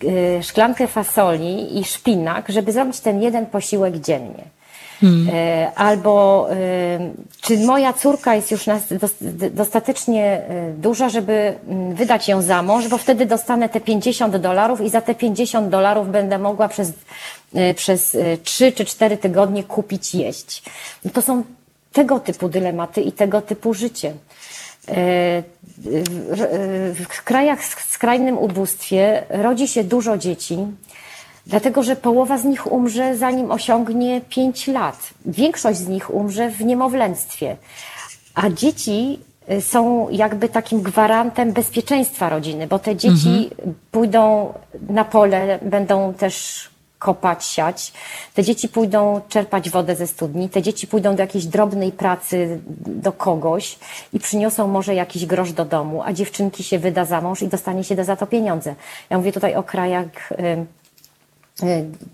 [0.03, 4.43] y, szklankę fasoli i szpinak, żeby zrobić ten jeden posiłek dziennie.
[5.01, 5.29] Hmm.
[5.29, 6.55] Y, albo y,
[7.41, 8.65] czy moja córka jest już
[9.51, 10.41] dostatecznie
[10.77, 11.53] duża, żeby
[11.93, 16.11] wydać ją za mąż, bo wtedy dostanę te 50 dolarów i za te 50 dolarów
[16.11, 16.91] będę mogła przez,
[17.75, 20.63] przez 3 czy 4 tygodnie kupić jeść.
[21.13, 21.43] To są
[21.93, 24.13] tego typu dylematy i tego typu życie.
[27.09, 30.57] W krajach w skrajnym ubóstwie rodzi się dużo dzieci,
[31.47, 35.09] dlatego że połowa z nich umrze zanim osiągnie 5 lat.
[35.25, 37.57] Większość z nich umrze w niemowlęctwie.
[38.35, 39.19] A dzieci
[39.51, 43.75] y, są jakby takim gwarantem bezpieczeństwa rodziny, bo te dzieci mhm.
[43.91, 44.53] pójdą
[44.89, 46.69] na pole, będą też
[46.99, 47.93] kopać, siać.
[48.33, 53.11] Te dzieci pójdą czerpać wodę ze studni, te dzieci pójdą do jakiejś drobnej pracy do
[53.11, 53.79] kogoś
[54.13, 57.83] i przyniosą może jakiś grosz do domu, a dziewczynki się wyda za mąż i dostanie
[57.83, 58.75] się za to pieniądze.
[59.09, 60.65] Ja mówię tutaj o krajach, y,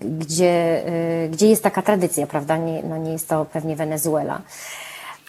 [0.02, 0.84] gdzie,
[1.32, 2.58] gdzie jest taka tradycja, prawda?
[2.58, 4.42] Nie, no nie jest to pewnie Wenezuela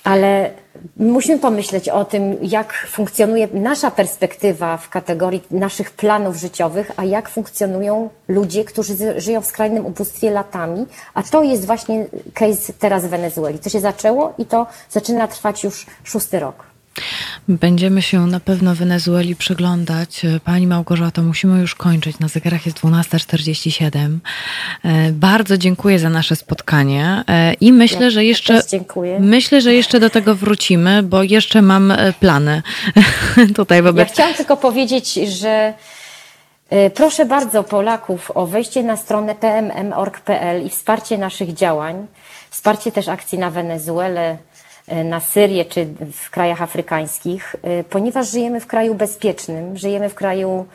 [0.05, 0.51] ale
[0.97, 7.28] musimy pomyśleć o tym, jak funkcjonuje nasza perspektywa w kategorii naszych planów życiowych, a jak
[7.28, 10.86] funkcjonują ludzie, którzy żyją w skrajnym ubóstwie latami.
[11.14, 13.59] A to jest właśnie case teraz w Wenezueli.
[13.59, 16.72] To się zaczęło i to zaczyna trwać już szósty rok.
[17.48, 20.23] Będziemy się na pewno Wenezueli przyglądać.
[20.44, 22.19] Pani Małgorzato, musimy już kończyć.
[22.19, 24.19] Na zegarach jest 12.47.
[24.85, 28.62] E, bardzo dziękuję za nasze spotkanie e, i myślę, ja że jeszcze
[29.20, 32.62] myślę, że jeszcze do tego wrócimy, bo jeszcze mam e, plany
[33.56, 34.09] tutaj wobec.
[34.09, 35.74] Ja chciałam tylko powiedzieć, że
[36.94, 42.06] proszę bardzo Polaków o wejście na stronę pmm.org.pl i wsparcie naszych działań,
[42.51, 44.52] wsparcie też akcji na Wenezuelę E,
[45.04, 50.66] na Syrię czy w krajach afrykańskich, e, ponieważ żyjemy w kraju bezpiecznym, żyjemy w kraju,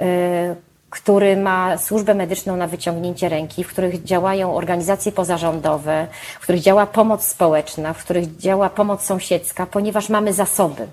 [0.00, 0.54] e,
[0.90, 6.06] który ma służbę medyczną na wyciągnięcie ręki, w których działają organizacje pozarządowe,
[6.40, 10.86] w których działa pomoc społeczna, w których działa pomoc sąsiedzka, ponieważ mamy zasoby.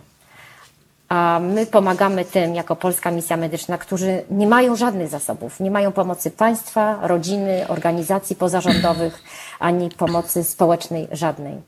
[1.10, 5.92] A my pomagamy tym, jako Polska Misja Medyczna, którzy nie mają żadnych zasobów, nie mają
[5.92, 9.24] pomocy państwa, rodziny, organizacji pozarządowych,
[9.60, 11.62] ani pomocy społecznej żadnej.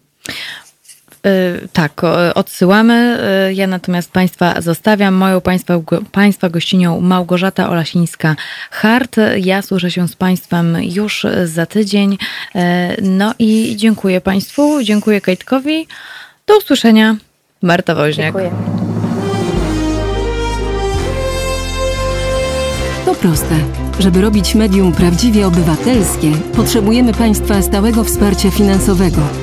[1.27, 2.01] Y, tak,
[2.35, 3.19] odsyłamy.
[3.49, 5.13] Y, ja natomiast Państwa zostawiam.
[5.13, 5.73] Moją Państwa,
[6.11, 9.17] państwa gościnią Małgorzata Olasińska-Hart.
[9.37, 12.13] Ja słyszę się z Państwem już za tydzień.
[12.13, 12.59] Y,
[13.01, 15.87] no i dziękuję Państwu, dziękuję Kajtkowi.
[16.47, 17.15] Do usłyszenia.
[17.61, 18.33] Marta Woźniak.
[18.33, 18.51] Dziękuję.
[23.05, 23.55] To proste.
[23.99, 29.42] Żeby robić medium prawdziwie obywatelskie, potrzebujemy Państwa stałego wsparcia finansowego.